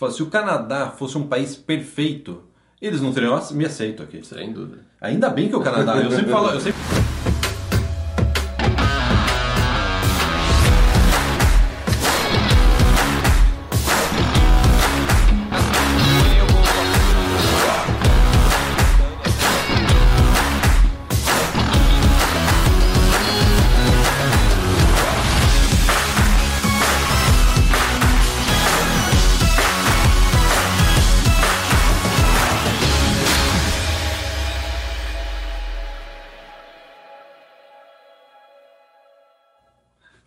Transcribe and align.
Fala, 0.00 0.12
se 0.12 0.22
o 0.22 0.30
Canadá 0.30 0.90
fosse 0.90 1.18
um 1.18 1.26
país 1.26 1.54
perfeito, 1.54 2.42
eles 2.80 3.02
não 3.02 3.12
teriam 3.12 3.38
me 3.50 3.66
aceito 3.66 4.02
aqui. 4.02 4.24
Sem 4.24 4.50
dúvida. 4.50 4.78
Ainda 4.98 5.28
bem 5.28 5.50
que 5.50 5.54
o 5.54 5.60
Canadá. 5.60 5.98
Eu 5.98 6.10
sempre 6.10 6.32
falo. 6.32 6.48
Eu 6.48 6.58
sempre... 6.60 6.80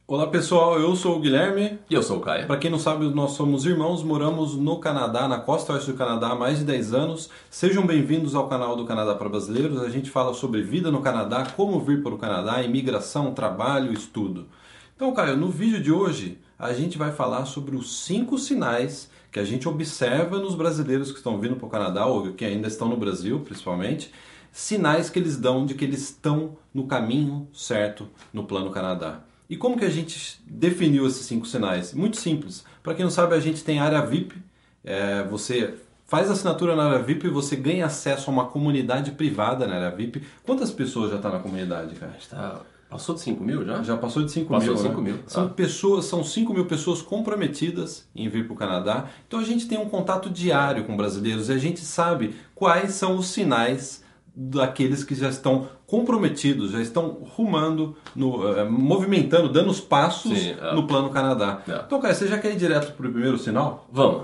Olá 0.05 0.27
pessoal, 0.27 0.77
eu 0.77 0.93
sou 0.97 1.15
o 1.15 1.19
Guilherme. 1.21 1.79
E 1.89 1.93
eu 1.93 2.03
sou 2.03 2.17
o 2.17 2.19
Caio. 2.19 2.45
Para 2.45 2.57
quem 2.57 2.69
não 2.69 2.77
sabe, 2.77 3.05
nós 3.05 3.31
somos 3.31 3.65
irmãos, 3.65 4.03
moramos 4.03 4.53
no 4.53 4.77
Canadá, 4.77 5.29
na 5.29 5.39
costa 5.39 5.71
oeste 5.71 5.93
do 5.93 5.97
Canadá 5.97 6.31
há 6.31 6.35
mais 6.35 6.59
de 6.59 6.65
10 6.65 6.93
anos. 6.93 7.29
Sejam 7.49 7.87
bem-vindos 7.87 8.35
ao 8.35 8.49
canal 8.49 8.75
do 8.75 8.83
Canadá 8.83 9.15
para 9.15 9.29
Brasileiros. 9.29 9.81
A 9.81 9.87
gente 9.87 10.09
fala 10.09 10.33
sobre 10.33 10.61
vida 10.61 10.91
no 10.91 11.01
Canadá, 11.01 11.47
como 11.55 11.79
vir 11.79 12.03
para 12.03 12.13
o 12.13 12.17
Canadá, 12.17 12.61
imigração, 12.61 13.33
trabalho, 13.33 13.93
estudo. 13.93 14.45
Então, 14.93 15.13
Caio, 15.13 15.37
no 15.37 15.47
vídeo 15.47 15.81
de 15.81 15.89
hoje 15.89 16.37
a 16.59 16.73
gente 16.73 16.97
vai 16.97 17.13
falar 17.13 17.45
sobre 17.45 17.77
os 17.77 18.03
cinco 18.03 18.37
sinais 18.37 19.09
que 19.31 19.39
a 19.39 19.45
gente 19.45 19.69
observa 19.69 20.37
nos 20.37 20.53
brasileiros 20.53 21.11
que 21.11 21.17
estão 21.17 21.39
vindo 21.39 21.55
para 21.55 21.65
o 21.65 21.69
Canadá 21.69 22.05
ou 22.05 22.33
que 22.33 22.43
ainda 22.43 22.67
estão 22.67 22.89
no 22.89 22.97
Brasil, 22.97 23.39
principalmente, 23.39 24.11
sinais 24.51 25.09
que 25.09 25.17
eles 25.17 25.37
dão 25.37 25.65
de 25.65 25.73
que 25.75 25.85
eles 25.85 26.01
estão 26.01 26.57
no 26.73 26.87
caminho 26.87 27.47
certo 27.53 28.09
no 28.33 28.43
Plano 28.43 28.69
Canadá. 28.69 29.21
E 29.49 29.57
como 29.57 29.77
que 29.77 29.85
a 29.85 29.89
gente 29.89 30.41
definiu 30.47 31.05
esses 31.05 31.25
cinco 31.25 31.45
sinais? 31.45 31.93
Muito 31.93 32.17
simples. 32.17 32.63
Para 32.81 32.93
quem 32.93 33.03
não 33.03 33.11
sabe, 33.11 33.35
a 33.35 33.39
gente 33.39 33.63
tem 33.63 33.79
área 33.79 34.01
VIP. 34.05 34.35
É, 34.83 35.23
você 35.23 35.75
faz 36.05 36.29
assinatura 36.29 36.75
na 36.75 36.85
área 36.85 37.03
VIP 37.03 37.27
e 37.27 37.29
você 37.29 37.55
ganha 37.55 37.85
acesso 37.85 38.29
a 38.29 38.33
uma 38.33 38.45
comunidade 38.45 39.11
privada 39.11 39.67
na 39.67 39.75
área 39.75 39.91
VIP. 39.91 40.23
Quantas 40.45 40.71
pessoas 40.71 41.11
já 41.11 41.17
está 41.17 41.29
na 41.29 41.39
comunidade, 41.39 41.95
cara? 41.95 42.15
Está 42.19 42.61
Passou 42.93 43.15
de 43.15 43.21
5 43.21 43.43
mil 43.43 43.65
já? 43.65 43.81
Já 43.81 43.97
passou 43.97 44.23
de 44.23 44.31
5 44.31 44.47
passou 44.47 44.67
mil. 44.67 44.75
De 44.75 44.81
5 44.81 45.01
né? 45.01 45.11
mil. 45.11 45.19
São 45.25 45.45
ah. 45.45 45.49
pessoas, 45.49 46.05
são 46.05 46.23
5 46.23 46.53
mil 46.53 46.65
pessoas 46.65 47.01
comprometidas 47.01 48.07
em 48.15 48.29
vir 48.29 48.45
para 48.45 48.53
o 48.53 48.55
Canadá. 48.55 49.07
Então 49.27 49.39
a 49.39 49.43
gente 49.43 49.67
tem 49.67 49.79
um 49.79 49.89
contato 49.89 50.29
diário 50.29 50.83
com 50.83 50.95
brasileiros 50.95 51.49
e 51.49 51.53
a 51.53 51.57
gente 51.57 51.79
sabe 51.79 52.35
quais 52.53 52.91
são 52.91 53.17
os 53.17 53.29
sinais 53.29 54.02
daqueles 54.35 55.03
que 55.03 55.13
já 55.13 55.29
estão 55.29 55.67
comprometidos, 55.85 56.71
já 56.71 56.81
estão 56.81 57.09
rumando, 57.35 57.95
no, 58.15 58.49
uh, 58.49 58.69
movimentando, 58.69 59.47
dando 59.49 59.69
os 59.69 59.79
passos 59.79 60.37
Sim, 60.37 60.55
é. 60.59 60.73
no 60.73 60.87
plano 60.87 61.09
Canadá. 61.09 61.61
É. 61.67 61.83
Então, 61.85 62.01
cara, 62.01 62.13
você 62.13 62.27
já 62.27 62.39
quer 62.39 62.51
ir 62.51 62.57
direto 62.57 62.93
para 62.93 63.07
o 63.07 63.11
primeiro 63.11 63.37
sinal? 63.37 63.87
Vamos. 63.91 64.23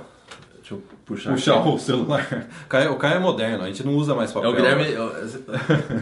Deixa 0.56 0.74
eu 0.74 0.84
puxar. 1.10 1.32
Puxar 1.34 1.68
o 1.68 1.78
celular. 1.78 2.48
Caio, 2.70 2.94
o 2.94 2.96
Caio 2.96 3.16
é 3.18 3.20
moderno, 3.20 3.64
a 3.64 3.68
gente 3.68 3.86
não 3.86 3.94
usa 3.96 4.16
mais 4.16 4.32
É 4.32 4.34
papel. 4.34 4.50
o 4.50 4.54
Guilherme. 4.56 4.86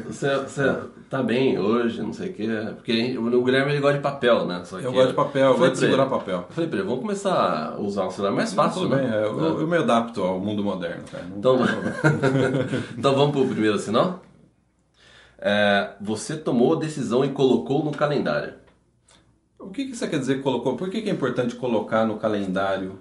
Você, 0.05 0.35
você 0.37 0.75
tá 1.09 1.23
bem 1.23 1.57
hoje, 1.57 2.01
não 2.01 2.13
sei 2.13 2.29
o 2.29 2.33
quê. 2.33 2.47
Porque 2.75 3.17
o 3.17 3.43
Guilherme 3.43 3.71
ele 3.71 3.81
gosta 3.81 3.97
de 3.97 4.03
papel, 4.03 4.45
né? 4.45 4.61
Só 4.65 4.79
Eu 4.79 4.91
gosto 4.93 5.09
de 5.09 5.13
papel, 5.15 5.51
eu 5.51 5.57
gosto 5.57 5.73
de 5.73 5.79
segurar 5.79 6.03
ele- 6.03 6.11
papel. 6.11 6.35
Eu 6.37 6.53
falei 6.53 6.69
pra 6.69 6.79
ele, 6.79 6.87
vamos 6.87 7.01
começar 7.01 7.73
a 7.73 7.79
usar 7.79 8.05
um 8.05 8.11
celular 8.11 8.33
mais 8.35 8.53
fácil, 8.53 8.81
Tudo 8.83 8.95
né? 8.95 9.01
bem, 9.03 9.11
é, 9.11 9.23
eu, 9.25 9.59
eu 9.61 9.67
me 9.67 9.77
adapto 9.77 10.21
ao 10.23 10.39
mundo 10.39 10.63
moderno, 10.63 11.03
cara. 11.11 11.23
Não 11.29 11.37
Então, 11.37 11.57
então 12.97 13.15
vamos 13.15 13.31
pro 13.35 13.47
primeiro 13.47 13.79
sinal? 13.79 14.21
É, 15.39 15.91
você 16.01 16.35
tomou 16.35 16.73
a 16.75 16.79
decisão 16.79 17.23
e 17.23 17.29
colocou 17.29 17.83
no 17.83 17.91
calendário. 17.91 18.53
O 19.59 19.69
que, 19.69 19.85
que 19.85 19.95
você 19.95 20.07
quer 20.07 20.19
dizer 20.19 20.35
que 20.37 20.41
colocou? 20.43 20.75
Por 20.75 20.89
que, 20.89 21.01
que 21.01 21.09
é 21.09 21.13
importante 21.13 21.55
colocar 21.55 22.05
no 22.05 22.17
calendário? 22.17 22.99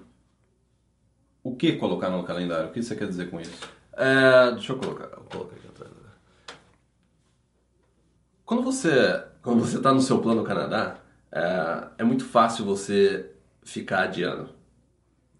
O 1.47 1.55
que 1.55 1.77
colocar 1.77 2.09
no 2.09 2.23
calendário? 2.23 2.67
O 2.67 2.71
que 2.73 2.83
você 2.83 2.93
quer 2.93 3.07
dizer 3.07 3.29
com 3.29 3.39
isso? 3.39 3.57
É, 3.93 4.51
deixa 4.51 4.73
eu 4.73 4.77
colocar, 4.77 5.05
aqui 5.05 5.67
atrás. 5.69 5.93
Quando 8.45 8.63
você 8.63 9.23
quando 9.41 9.61
você 9.61 9.77
está 9.77 9.93
no 9.93 10.01
seu 10.01 10.19
plano 10.19 10.43
Canadá, 10.43 10.97
é, 11.31 11.87
é 11.99 12.03
muito 12.03 12.25
fácil 12.25 12.65
você 12.65 13.31
ficar 13.63 14.03
adiando. 14.03 14.49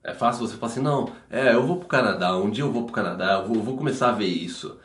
É 0.01 0.13
fácil 0.13 0.47
você 0.47 0.55
falar 0.55 0.71
assim, 0.71 0.81
não, 0.81 1.11
é, 1.29 1.53
eu 1.53 1.67
vou 1.67 1.77
pro 1.77 1.89
Canadá, 1.89 2.37
um 2.37 2.49
dia 2.49 2.63
eu 2.63 2.71
vou 2.71 2.85
pro 2.85 2.93
Canadá, 2.93 3.39
eu 3.41 3.45
vou, 3.45 3.57
eu 3.57 3.63
vou 3.63 3.75
começar 3.75 4.07
a 4.07 4.13
ver 4.13 4.27
isso. 4.27 4.79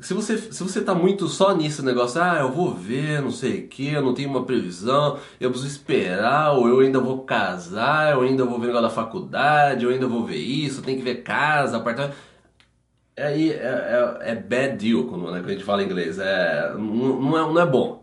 Se 0.00 0.12
você, 0.12 0.36
se 0.36 0.62
você 0.62 0.80
tá 0.82 0.94
muito 0.94 1.28
só 1.28 1.54
nisso, 1.56 1.84
negócio, 1.84 2.20
ah, 2.20 2.38
eu 2.40 2.50
vou 2.50 2.74
ver, 2.74 3.22
não 3.22 3.30
sei 3.30 3.60
o 3.60 3.68
que, 3.68 3.92
eu 3.92 4.02
não 4.02 4.12
tenho 4.12 4.28
uma 4.28 4.44
previsão, 4.44 5.18
eu 5.40 5.50
preciso 5.50 5.72
esperar, 5.72 6.52
ou 6.52 6.68
eu 6.68 6.80
ainda 6.80 6.98
vou 6.98 7.22
casar, 7.22 8.12
eu 8.12 8.22
ainda 8.22 8.44
vou 8.44 8.58
ver 8.58 8.66
negócio 8.66 8.88
da 8.88 8.94
faculdade, 8.94 9.84
eu 9.84 9.90
ainda 9.90 10.08
vou 10.08 10.24
ver 10.24 10.36
isso, 10.36 10.82
tem 10.82 10.96
que 10.96 11.02
ver 11.02 11.22
casa, 11.22 11.76
apartamento. 11.76 12.16
Aí 13.16 13.52
é, 13.52 14.18
é, 14.24 14.32
é 14.32 14.34
bad 14.34 14.76
deal 14.76 15.04
quando, 15.04 15.30
né, 15.30 15.38
quando 15.38 15.50
a 15.50 15.52
gente 15.52 15.64
fala 15.64 15.82
inglês. 15.82 16.18
É, 16.18 16.72
não, 16.74 17.20
não, 17.20 17.38
é, 17.38 17.52
não 17.52 17.60
é 17.60 17.66
bom. 17.66 18.02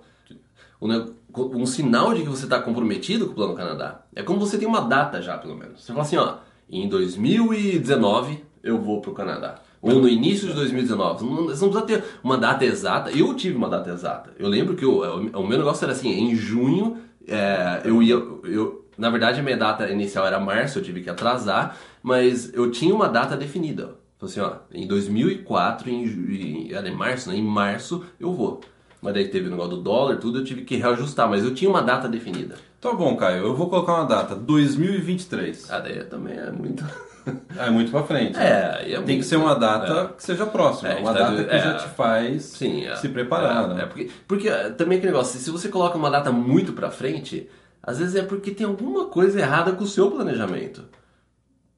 Um, 0.82 1.14
um 1.36 1.66
sinal 1.66 2.14
de 2.14 2.24
que 2.24 2.30
você 2.30 2.46
está 2.46 2.60
comprometido 2.62 3.26
com 3.26 3.32
o 3.34 3.36
Plano 3.36 3.56
Canadá 3.56 4.04
é 4.16 4.24
quando 4.24 4.40
você 4.40 4.58
tem 4.58 4.68
uma 4.68 4.82
data 4.82 5.22
já, 5.22 5.38
pelo 5.38 5.56
menos. 5.56 5.84
Você 5.84 5.92
fala 5.92 6.04
assim, 6.04 6.18
ó, 6.18 6.38
em 6.70 6.88
2019 6.88 8.44
eu 8.64 8.80
vou 8.80 9.02
pro 9.02 9.14
Canadá. 9.14 9.62
Ou 9.82 9.96
no 9.96 10.08
início 10.08 10.48
de 10.48 10.54
2019. 10.54 11.26
Não, 11.26 11.36
você 11.48 11.66
não 11.66 11.72
precisa 11.72 11.82
ter 11.82 12.04
uma 12.24 12.38
data 12.38 12.64
exata. 12.64 13.12
Eu 13.12 13.34
tive 13.34 13.58
uma 13.58 13.68
data 13.68 13.90
exata. 13.90 14.32
Eu 14.38 14.48
lembro 14.48 14.76
que 14.76 14.86
o, 14.86 15.02
o 15.02 15.48
meu 15.48 15.58
negócio 15.58 15.84
era 15.84 15.94
assim, 15.94 16.10
em 16.10 16.36
junho 16.36 16.98
é, 17.28 17.82
eu 17.86 18.02
ia. 18.02 18.14
Eu, 18.14 18.86
na 18.98 19.10
verdade, 19.10 19.40
a 19.40 19.44
minha 19.44 19.58
data 19.58 19.90
inicial 19.90 20.28
era 20.28 20.40
março, 20.40 20.78
eu 20.78 20.84
tive 20.84 21.02
que 21.02 21.10
atrasar, 21.10 21.78
mas 22.04 22.54
eu 22.54 22.70
tinha 22.70 22.94
uma 22.94 23.08
data 23.08 23.36
definida. 23.36 23.96
Falei 24.20 24.32
assim, 24.32 24.40
ó, 24.40 24.54
em 24.72 24.86
2004, 24.86 25.90
em, 25.90 26.04
em, 26.04 26.74
era 26.74 26.88
em 26.88 26.96
março, 26.96 27.30
né? 27.30 27.36
Em 27.36 27.44
março 27.44 28.04
eu 28.20 28.32
vou. 28.32 28.62
Mas 29.02 29.16
daí 29.16 29.28
teve 29.30 29.48
o 29.48 29.50
negócio 29.50 29.78
do 29.78 29.82
dólar, 29.82 30.18
tudo, 30.18 30.40
eu 30.40 30.44
tive 30.44 30.62
que 30.62 30.76
reajustar, 30.76 31.28
mas 31.28 31.44
eu 31.44 31.56
tinha 31.56 31.70
uma 31.70 31.82
data 31.82 32.08
definida. 32.08 32.56
Tá 32.80 32.94
bom, 32.94 33.16
Caio, 33.16 33.46
eu 33.46 33.56
vou 33.56 33.68
colocar 33.68 33.96
uma 33.96 34.06
data, 34.06 34.36
2023. 34.36 35.72
Ah, 35.72 35.80
daí 35.80 36.04
também 36.04 36.38
é 36.38 36.52
muito. 36.52 36.86
É 37.58 37.70
muito 37.70 37.92
pra 37.92 38.04
frente. 38.04 38.38
É, 38.38 38.78
aí 38.80 38.94
é 38.94 39.02
Tem 39.02 39.18
que 39.18 39.26
ser 39.26 39.36
uma 39.36 39.56
data 39.56 40.12
é. 40.12 40.16
que 40.16 40.24
seja 40.24 40.46
próxima, 40.46 40.90
É, 40.90 41.00
uma 41.00 41.14
data 41.14 41.44
que 41.44 41.50
é. 41.56 41.60
já 41.60 41.74
te 41.76 41.90
faz 41.90 42.44
Sim, 42.44 42.86
é. 42.86 42.96
se 42.96 43.10
preparar, 43.10 43.72
é, 43.72 43.74
né? 43.74 43.86
porque, 43.86 44.10
porque 44.28 44.50
é, 44.50 44.70
também 44.70 44.98
aquele 44.98 45.12
negócio, 45.12 45.40
se 45.40 45.50
você 45.52 45.70
coloca 45.70 45.98
uma 45.98 46.10
data 46.10 46.32
muito 46.32 46.74
pra 46.74 46.90
frente, 46.90 47.50
às 47.84 48.00
vezes 48.00 48.16
é 48.16 48.24
porque 48.24 48.52
tem 48.52 48.66
alguma 48.66 49.06
coisa 49.06 49.40
errada 49.40 49.72
com 49.74 49.84
o 49.84 49.88
seu 49.88 50.10
planejamento. 50.12 50.84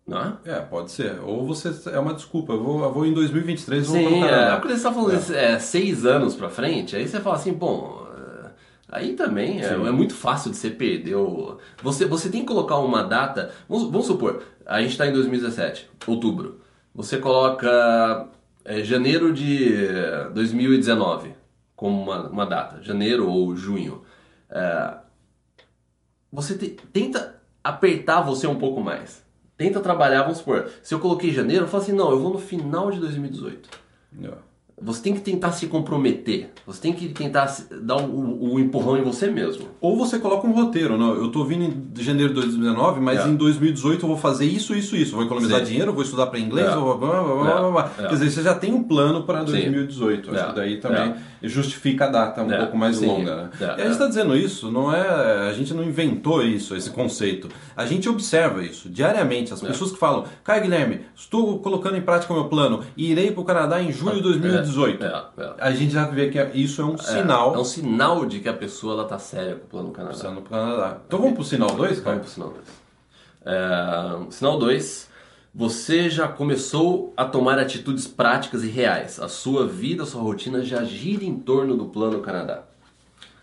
Não 0.05 0.21
é? 0.21 0.33
É, 0.45 0.59
pode 0.59 0.91
ser. 0.91 1.19
Ou 1.23 1.45
você 1.47 1.71
é 1.89 1.97
uma 1.99 2.13
desculpa, 2.13 2.53
eu 2.53 2.61
vou, 2.61 2.83
eu 2.83 2.91
vou 2.91 3.05
em 3.05 3.13
2023, 3.13 3.87
vou 3.87 3.95
Sim, 3.95 4.23
é, 4.23 4.57
quando 4.59 4.75
você 4.75 4.83
tá 4.83 4.91
falando 4.91 5.33
é, 5.33 5.59
seis 5.59 6.05
anos 6.05 6.35
pra 6.35 6.49
frente, 6.49 6.95
aí 6.95 7.07
você 7.07 7.21
fala 7.21 7.37
assim, 7.37 7.53
bom, 7.53 8.02
aí 8.93 9.13
também 9.13 9.61
é, 9.61 9.65
é 9.73 9.91
muito 9.91 10.13
fácil 10.13 10.51
de 10.51 10.57
você 10.57 10.69
perder 10.69 11.15
o... 11.15 11.57
Você, 11.81 12.05
você 12.05 12.29
tem 12.29 12.41
que 12.41 12.47
colocar 12.47 12.77
uma 12.77 13.03
data, 13.03 13.51
vamos, 13.67 13.89
vamos 13.89 14.05
supor, 14.07 14.43
a 14.65 14.81
gente 14.81 14.97
tá 14.97 15.07
em 15.07 15.11
2017, 15.13 15.89
outubro, 16.07 16.61
você 16.93 17.17
coloca 17.17 18.29
é, 18.63 18.83
janeiro 18.83 19.33
de 19.33 19.75
2019 20.33 21.33
como 21.75 22.01
uma, 22.03 22.29
uma 22.29 22.45
data, 22.45 22.81
janeiro 22.81 23.29
ou 23.29 23.55
junho, 23.55 24.03
É, 24.49 24.97
você 26.31 26.57
te- 26.57 26.77
tenta 26.91 27.41
apertar 27.63 28.21
você 28.21 28.47
um 28.47 28.57
pouco 28.57 28.81
mais. 28.81 29.23
Tenta 29.57 29.79
trabalhar, 29.79 30.23
vamos 30.23 30.39
supor, 30.39 30.69
se 30.81 30.93
eu 30.93 30.99
coloquei 30.99 31.31
janeiro, 31.31 31.65
eu 31.65 31.67
falo 31.67 31.83
assim, 31.83 31.91
não, 31.93 32.09
eu 32.11 32.19
vou 32.19 32.31
no 32.33 32.39
final 32.39 32.89
de 32.91 32.99
2018. 32.99 33.69
É. 34.23 34.31
Você 34.83 35.01
tem 35.01 35.13
que 35.13 35.21
tentar 35.21 35.51
se 35.53 35.67
comprometer. 35.67 36.49
Você 36.67 36.81
tem 36.81 36.93
que 36.93 37.07
tentar 37.09 37.55
dar 37.81 37.97
o, 37.97 38.03
o- 38.05 38.53
o 38.55 38.59
empurrão 38.59 38.97
em 38.97 39.01
você 39.01 39.27
mesmo. 39.29 39.65
Ou 39.79 39.97
você 39.97 40.19
coloca 40.19 40.45
um 40.47 40.51
roteiro, 40.51 40.97
não, 40.97 41.15
eu 41.15 41.29
tô 41.29 41.43
vindo 41.45 41.63
em 41.63 42.03
janeiro 42.03 42.29
de 42.33 42.41
2019, 42.41 42.99
mas 42.99 43.19
É. 43.25 43.29
em 43.29 43.35
2018 43.35 44.03
eu 44.03 44.07
vou 44.09 44.17
fazer 44.17 44.45
isso, 44.45 44.75
isso, 44.75 44.95
isso. 44.95 45.15
Vou 45.15 45.23
economizar 45.25 45.59
Sim. 45.59 45.65
dinheiro, 45.65 45.93
vou 45.93 46.03
estudar 46.03 46.27
para 46.27 46.39
inglês, 46.39 46.67
É. 46.67 46.75
vou... 46.75 46.97
blá, 46.97 47.09
blá, 47.23 47.23
blá, 47.35 47.59
blá, 47.61 47.71
blá. 47.71 47.91
É. 47.97 48.01
Quer 48.07 48.13
dizer, 48.13 48.29
você 48.31 48.41
já 48.43 48.55
tem 48.55 48.73
um 48.73 48.83
plano 48.83 49.23
para 49.23 49.39
Sim. 49.45 49.51
2018. 49.53 50.31
Acho 50.31 50.39
É. 50.39 50.47
que 50.47 50.55
daí 50.55 50.77
também 50.77 51.15
justifica 51.41 52.05
a 52.05 52.09
data 52.09 52.43
um 52.43 52.51
É. 52.51 52.57
pouco 52.57 52.77
mais 52.77 52.97
Sim. 52.97 53.05
longa, 53.07 53.35
né? 53.35 53.49
É. 53.59 53.63
E 53.65 53.67
a 53.71 53.77
gente 53.83 53.91
está 53.91 54.07
dizendo 54.07 54.35
isso, 54.35 54.71
não 54.71 54.93
é... 54.93 55.49
A 55.49 55.53
gente 55.53 55.73
não 55.73 55.83
inventou 55.83 56.43
isso, 56.43 56.75
esse 56.75 56.89
conceito. 56.89 57.47
A 57.75 57.85
gente 57.85 58.07
observa 58.09 58.63
isso 58.63 58.89
diariamente. 58.89 59.53
As 59.53 59.61
É. 59.63 59.67
pessoas 59.67 59.91
que 59.91 59.97
falam, 59.97 60.25
Caio 60.43 60.63
Guilherme, 60.63 61.01
estou 61.15 61.59
colocando 61.59 61.97
em 61.97 62.01
prática 62.01 62.31
o 62.33 62.35
meu 62.35 62.45
plano 62.45 62.81
e 62.97 63.11
irei 63.11 63.31
para 63.31 63.41
o 63.41 63.45
Canadá 63.45 63.81
em 63.81 63.91
julho 63.91 64.15
de 64.15 64.21
2018. 64.23 64.72
É, 65.37 65.43
é. 65.43 65.53
A 65.59 65.71
gente 65.71 65.93
já 65.93 66.05
vê 66.05 66.29
que 66.29 66.39
isso 66.57 66.81
é 66.81 66.85
um 66.85 66.97
sinal 66.97 67.55
É 67.55 67.59
um 67.59 67.65
sinal 67.65 68.25
de 68.25 68.39
que 68.39 68.49
a 68.49 68.53
pessoa 68.53 68.93
ela 68.93 69.05
tá 69.05 69.19
séria 69.19 69.55
com 69.55 69.65
o 69.65 69.69
plano 69.69 69.91
Canadá. 69.91 70.41
Canadá. 70.49 70.97
Então 71.07 71.19
vamos 71.19 71.35
pro 71.35 71.43
sinal 71.43 71.69
2, 71.69 71.99
cara? 71.99 72.17
Vamos 72.17 72.21
pro 72.21 72.33
sinal 72.33 72.49
2. 72.49 72.67
É, 73.45 74.31
sinal 74.31 74.57
2, 74.59 75.09
Você 75.53 76.09
já 76.09 76.27
começou 76.27 77.13
a 77.15 77.25
tomar 77.25 77.59
atitudes 77.59 78.07
práticas 78.07 78.63
e 78.63 78.67
reais. 78.67 79.19
A 79.19 79.27
sua 79.27 79.67
vida, 79.67 80.03
a 80.03 80.05
sua 80.05 80.21
rotina 80.21 80.63
já 80.63 80.83
gira 80.83 81.23
em 81.23 81.37
torno 81.37 81.77
do 81.77 81.85
Plano 81.85 82.21
Canadá. 82.21 82.63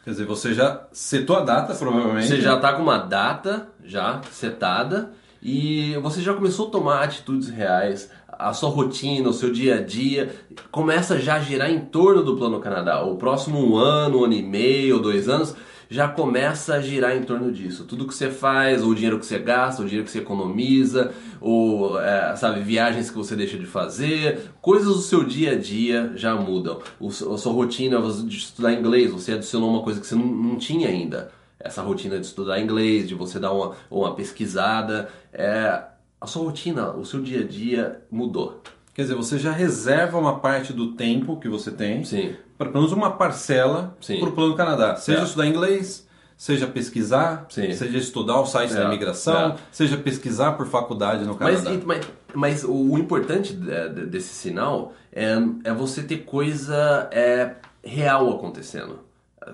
Quer 0.02 0.10
dizer, 0.10 0.24
você 0.24 0.54
já 0.54 0.86
setou 0.92 1.36
a 1.36 1.40
data, 1.40 1.74
provavelmente. 1.74 2.26
Você 2.26 2.40
já 2.40 2.56
está 2.56 2.72
com 2.72 2.82
uma 2.82 2.98
data 2.98 3.68
já 3.84 4.20
setada 4.32 5.12
e 5.42 5.94
você 6.02 6.22
já 6.22 6.34
começou 6.34 6.68
a 6.68 6.70
tomar 6.70 7.02
atitudes 7.02 7.48
reais. 7.48 8.10
A 8.40 8.54
sua 8.54 8.70
rotina, 8.70 9.28
o 9.28 9.34
seu 9.34 9.52
dia 9.52 9.76
a 9.76 9.82
dia 9.82 10.34
começa 10.70 11.19
já 11.19 11.34
a 11.34 11.40
girar 11.40 11.70
em 11.70 11.81
torno 11.81 12.22
do 12.22 12.37
Plano 12.37 12.58
Canadá. 12.58 13.02
O 13.02 13.16
próximo 13.16 13.76
ano, 13.76 14.20
um 14.20 14.25
ano 14.25 14.32
e 14.32 14.42
meio, 14.42 14.98
dois 14.98 15.28
anos, 15.28 15.54
já 15.90 16.08
começa 16.08 16.75
a 16.75 16.81
girar 16.81 17.16
em 17.16 17.22
torno 17.22 17.52
disso. 17.52 17.84
Tudo 17.84 18.06
que 18.06 18.14
você 18.14 18.31
faz, 18.31 18.82
o 18.82 18.94
dinheiro 18.94 19.19
que 19.19 19.26
você 19.26 19.38
gasta, 19.38 19.82
o 19.82 19.84
dinheiro 19.84 20.06
que 20.06 20.10
você 20.10 20.20
economiza, 20.20 21.12
ou, 21.38 22.00
é, 22.00 22.34
sabe, 22.37 22.60
viagens 22.60 23.10
que 23.10 23.16
você 23.16 23.37
deixa 23.37 23.58
de 23.58 23.66
fazer, 23.66 24.50
coisas 24.62 24.88
do 24.88 25.02
seu 25.02 25.22
dia 25.22 25.52
a 25.52 25.56
dia 25.56 26.12
já 26.14 26.34
mudam. 26.34 26.78
O, 26.98 27.08
a 27.08 27.37
sua 27.37 27.52
rotina 27.52 28.00
de 28.00 28.37
estudar 28.37 28.72
inglês, 28.72 29.10
você 29.10 29.32
adicionou 29.32 29.69
uma 29.69 29.82
coisa 29.82 30.00
que 30.00 30.06
você 30.06 30.14
não, 30.14 30.26
não 30.26 30.56
tinha 30.56 30.88
ainda. 30.88 31.31
Essa 31.58 31.82
rotina 31.82 32.19
de 32.19 32.25
estudar 32.25 32.58
inglês, 32.58 33.06
de 33.06 33.14
você 33.14 33.38
dar 33.38 33.52
uma, 33.52 33.75
uma 33.90 34.14
pesquisada. 34.14 35.10
É, 35.31 35.82
a 36.20 36.26
sua 36.26 36.43
rotina, 36.44 36.90
o 36.93 37.05
seu 37.05 37.20
dia 37.22 37.40
a 37.40 37.46
dia 37.46 38.02
mudou. 38.11 38.61
Quer 38.94 39.02
dizer, 39.02 39.14
você 39.14 39.38
já 39.38 39.52
reserva 39.52 40.19
uma 40.19 40.38
parte 40.40 40.72
do 40.72 40.93
tempo 40.93 41.38
que 41.38 41.49
você 41.49 41.70
tem 41.70 42.05
Sim. 42.05 42.34
para 42.58 42.69
pelo 42.70 42.82
menos 42.82 42.93
uma 42.96 43.12
parcela 43.12 43.96
para 44.06 44.28
o 44.28 44.32
Plano 44.32 44.55
Canadá. 44.55 44.96
Seja 44.96 45.20
É. 45.20 45.25
estudar 45.25 45.46
inglês, 45.46 46.06
seja 46.37 46.67
pesquisar, 46.67 47.46
Sim. 47.49 47.72
seja 47.72 47.96
estudar 47.99 48.40
o 48.40 48.46
site 48.46 48.75
da 48.75 48.82
É. 48.82 48.87
imigração, 48.87 49.52
É. 49.52 49.56
seja 49.70 49.96
pesquisar 49.96 50.52
por 50.52 50.67
faculdade 50.67 51.25
no 51.25 51.37
Mas, 51.38 51.62
Canadá. 51.62 51.72
e- 51.75 51.87
mas, 51.87 52.06
mas 52.34 52.64
o 52.64 52.99
importante 52.99 53.55
de- 53.55 53.88
de- 53.88 54.06
desse 54.06 54.34
sinal 54.34 54.93
é, 55.12 55.37
é 55.64 55.73
você 55.73 56.02
ter 56.02 56.19
coisa 56.25 57.08
é, 57.12 57.55
real 57.82 58.28
acontecendo. 58.31 58.99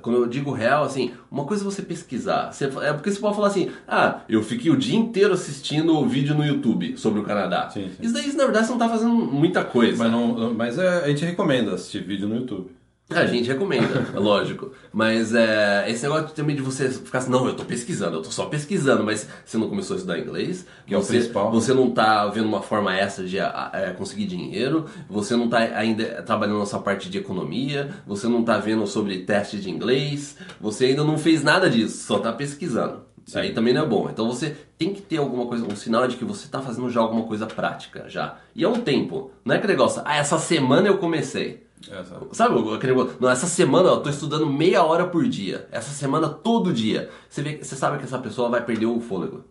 Quando 0.03 0.17
eu 0.17 0.27
digo 0.27 0.53
real, 0.53 0.85
assim, 0.85 1.13
uma 1.31 1.45
coisa 1.45 1.63
é 1.63 1.65
você 1.65 1.83
pesquisar. 1.83 2.53
Você, 2.53 2.65
é 2.65 2.93
porque 2.93 3.11
você 3.11 3.21
pode 3.21 3.37
falar 3.37 3.49
assim, 3.49 3.71
ah, 3.87 4.21
eu 4.29 4.43
fiquei 4.43 4.71
o 4.71 4.77
dia 4.77 4.97
inteiro 4.97 5.35
assistindo 5.35 5.97
o 5.97 6.07
vídeo 6.07 6.35
no 6.35 6.45
YouTube 6.45 6.97
sobre 6.97 7.21
o 7.21 7.23
Canadá. 7.25 7.69
Sim, 7.71 7.91
sim. 7.91 8.03
Isso 8.03 8.15
daí, 8.15 8.33
na 8.33 8.45
verdade, 8.45 8.67
você 8.67 8.73
não 8.73 8.79
está 8.79 8.89
fazendo 8.89 9.15
muita 9.15 9.65
coisa. 9.65 10.03
Mas, 10.03 10.13
não, 10.13 10.55
mas 10.55 10.79
é, 10.79 11.05
a 11.05 11.09
gente 11.09 11.25
recomenda 11.25 11.75
assistir 11.75 12.05
vídeo 12.05 12.29
no 12.29 12.37
YouTube. 12.37 12.76
A 13.09 13.25
gente 13.25 13.47
recomenda, 13.47 14.05
é 14.15 14.19
lógico. 14.19 14.73
Mas 14.93 15.33
é, 15.33 15.89
esse 15.89 16.03
negócio 16.03 16.29
também 16.35 16.57
de 16.57 16.63
você 16.63 16.91
ficar 16.91 17.19
assim, 17.19 17.31
não, 17.31 17.47
eu 17.47 17.55
tô 17.55 17.65
pesquisando, 17.65 18.17
eu 18.17 18.23
tô 18.23 18.33
só 18.33 18.47
pesquisando, 18.47 19.05
mas 19.05 19.29
você 19.45 19.57
não 19.57 19.69
começou 19.69 19.95
a 19.95 19.99
estudar 19.99 20.19
inglês, 20.19 20.67
Que 20.87 20.93
é 20.95 20.99
o 20.99 21.03
você, 21.03 21.13
principal. 21.19 21.53
você 21.53 21.73
não 21.73 21.93
tá 21.93 22.27
vendo 22.27 22.49
uma 22.49 22.63
forma 22.63 22.93
extra 22.97 23.25
de 23.25 23.39
a- 23.39 23.49
a- 23.49 23.93
conseguir 23.93 24.27
dinheiro, 24.27 24.87
você 25.09 25.37
não 25.37 25.49
tá 25.49 25.59
ainda 25.59 26.21
trabalhando 26.23 26.59
nessa 26.59 26.81
parte 26.81 27.09
de 27.09 27.19
economia, 27.19 27.91
você 28.05 28.27
não 28.27 28.43
tá 28.43 28.59
vendo 28.59 28.85
sobre 28.89 29.19
teste 29.19 29.59
de 29.59 29.71
inglês, 29.71 30.37
você 30.61 30.87
ainda 30.87 31.05
não 31.05 31.17
fez 31.17 31.45
nada 31.45 31.71
disso, 31.71 32.05
só 32.07 32.19
tá 32.19 32.33
pesquisando. 32.33 33.03
Aí 33.35 33.53
também 33.53 33.75
não 33.75 33.83
é 33.83 33.87
bom. 33.87 34.09
Então 34.11 34.27
você 34.31 34.57
tem 34.79 34.95
que 34.95 35.03
ter 35.03 35.17
alguma 35.17 35.47
coisa, 35.47 35.65
um 35.67 35.75
sinal 35.75 36.07
de 36.07 36.17
que 36.17 36.25
você 36.25 36.47
tá 36.49 36.61
fazendo 36.63 36.89
já 36.89 37.01
alguma 37.01 37.25
coisa 37.25 37.47
prática 37.47 38.05
já. 38.09 38.37
E 38.55 38.63
é 38.63 38.69
um 38.69 38.81
tempo. 38.81 39.31
Não 39.45 39.55
é 39.55 39.59
aquele 39.59 39.73
negócio, 39.73 40.01
ah, 40.05 40.17
essa 40.17 40.39
semana 40.39 40.87
eu 40.87 40.99
comecei. 40.99 41.67
Essa- 41.91 42.21
Sabe 42.33 42.59
aquele 42.75 42.95
negócio? 42.95 43.17
Não, 43.21 43.29
essa 43.29 43.47
semana 43.47 43.89
eu 43.89 44.01
tô 44.01 44.09
estudando 44.09 44.47
meia 44.47 44.83
hora 44.85 45.07
por 45.07 45.27
dia. 45.29 45.67
Essa 45.73 45.91
semana 45.91 46.29
todo 46.29 46.73
dia. 46.73 47.11
Você, 47.29 47.43
vê, 47.43 47.59
você 47.63 47.75
sabe 47.75 47.99
que 47.99 48.05
essa 48.05 48.19
pessoa 48.19 48.49
vai 48.49 48.65
perder 48.65 48.87
o 48.87 49.01
fôlego. 49.01 49.45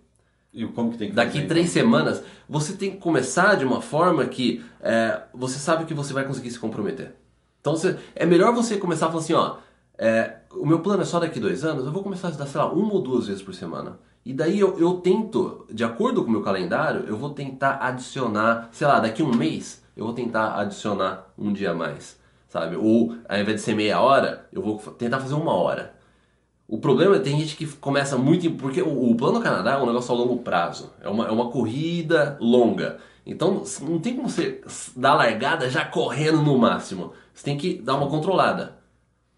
E 0.53 0.65
como 0.67 0.91
que 0.91 0.97
tem 0.97 1.09
que 1.09 1.15
Daqui 1.15 1.33
fazer, 1.33 1.47
três 1.47 1.69
semanas, 1.69 2.23
você 2.47 2.73
tem 2.73 2.91
que 2.91 2.97
começar 2.97 3.55
de 3.55 3.65
uma 3.65 3.81
forma 3.81 4.25
que 4.25 4.63
é, 4.81 5.21
você 5.33 5.59
sabe 5.59 5.83
que 5.83 5.93
você 5.93 6.13
vai 6.13 6.23
conseguir 6.23 6.49
se 6.49 6.57
comprometer. 6.59 7.13
Então 7.59 7.75
você- 7.75 7.97
é 8.15 8.25
melhor 8.25 8.53
você 8.53 8.77
começar 8.77 9.07
falando 9.07 9.23
assim, 9.23 9.33
ó, 9.33 9.57
é, 9.97 10.37
o 10.51 10.65
meu 10.65 10.79
plano 10.79 11.01
é 11.01 11.05
só 11.05 11.19
daqui 11.19 11.39
dois 11.39 11.63
anos, 11.63 11.85
eu 11.85 11.91
vou 11.91 12.03
começar 12.03 12.27
a 12.27 12.31
estudar, 12.31 12.49
sei 12.49 12.59
lá, 12.59 12.71
uma 12.71 12.93
ou 12.93 13.01
duas 13.01 13.27
vezes 13.27 13.41
por 13.41 13.53
semana. 13.53 13.99
E 14.25 14.33
daí 14.33 14.59
eu, 14.59 14.79
eu 14.79 14.95
tento, 14.95 15.65
de 15.71 15.83
acordo 15.83 16.23
com 16.23 16.29
o 16.29 16.31
meu 16.31 16.41
calendário, 16.41 17.05
eu 17.07 17.15
vou 17.15 17.29
tentar 17.29 17.77
adicionar, 17.81 18.69
sei 18.71 18.87
lá, 18.87 18.99
daqui 18.99 19.21
um 19.21 19.35
mês, 19.35 19.83
eu 19.95 20.05
vou 20.05 20.13
tentar 20.13 20.59
adicionar 20.59 21.31
um 21.37 21.53
dia 21.53 21.71
a 21.71 21.75
mais, 21.75 22.19
sabe? 22.47 22.75
Ou 22.75 23.15
ao 23.29 23.37
invés 23.37 23.57
de 23.57 23.61
ser 23.61 23.75
meia 23.75 23.99
hora, 23.99 24.47
eu 24.51 24.61
vou 24.61 24.77
tentar 24.77 25.19
fazer 25.19 25.35
uma 25.35 25.53
hora. 25.53 25.95
O 26.67 26.79
problema 26.79 27.15
é 27.15 27.19
que 27.19 27.25
tem 27.25 27.39
gente 27.39 27.55
que 27.55 27.67
começa 27.77 28.17
muito. 28.17 28.49
Porque 28.51 28.81
o, 28.81 29.11
o 29.11 29.15
Plano 29.15 29.39
Canadá 29.39 29.73
é 29.73 29.77
um 29.77 29.85
negócio 29.85 30.13
a 30.13 30.17
longo 30.17 30.37
prazo. 30.37 30.91
É 31.01 31.07
uma, 31.07 31.27
é 31.27 31.31
uma 31.31 31.49
corrida 31.49 32.37
longa. 32.39 32.97
Então 33.25 33.63
não 33.81 33.99
tem 33.99 34.15
como 34.15 34.29
você 34.29 34.61
dar 34.95 35.15
largada 35.15 35.69
já 35.69 35.85
correndo 35.85 36.41
no 36.41 36.57
máximo. 36.57 37.13
Você 37.33 37.43
tem 37.43 37.57
que 37.57 37.75
dar 37.81 37.95
uma 37.95 38.09
controlada. 38.09 38.77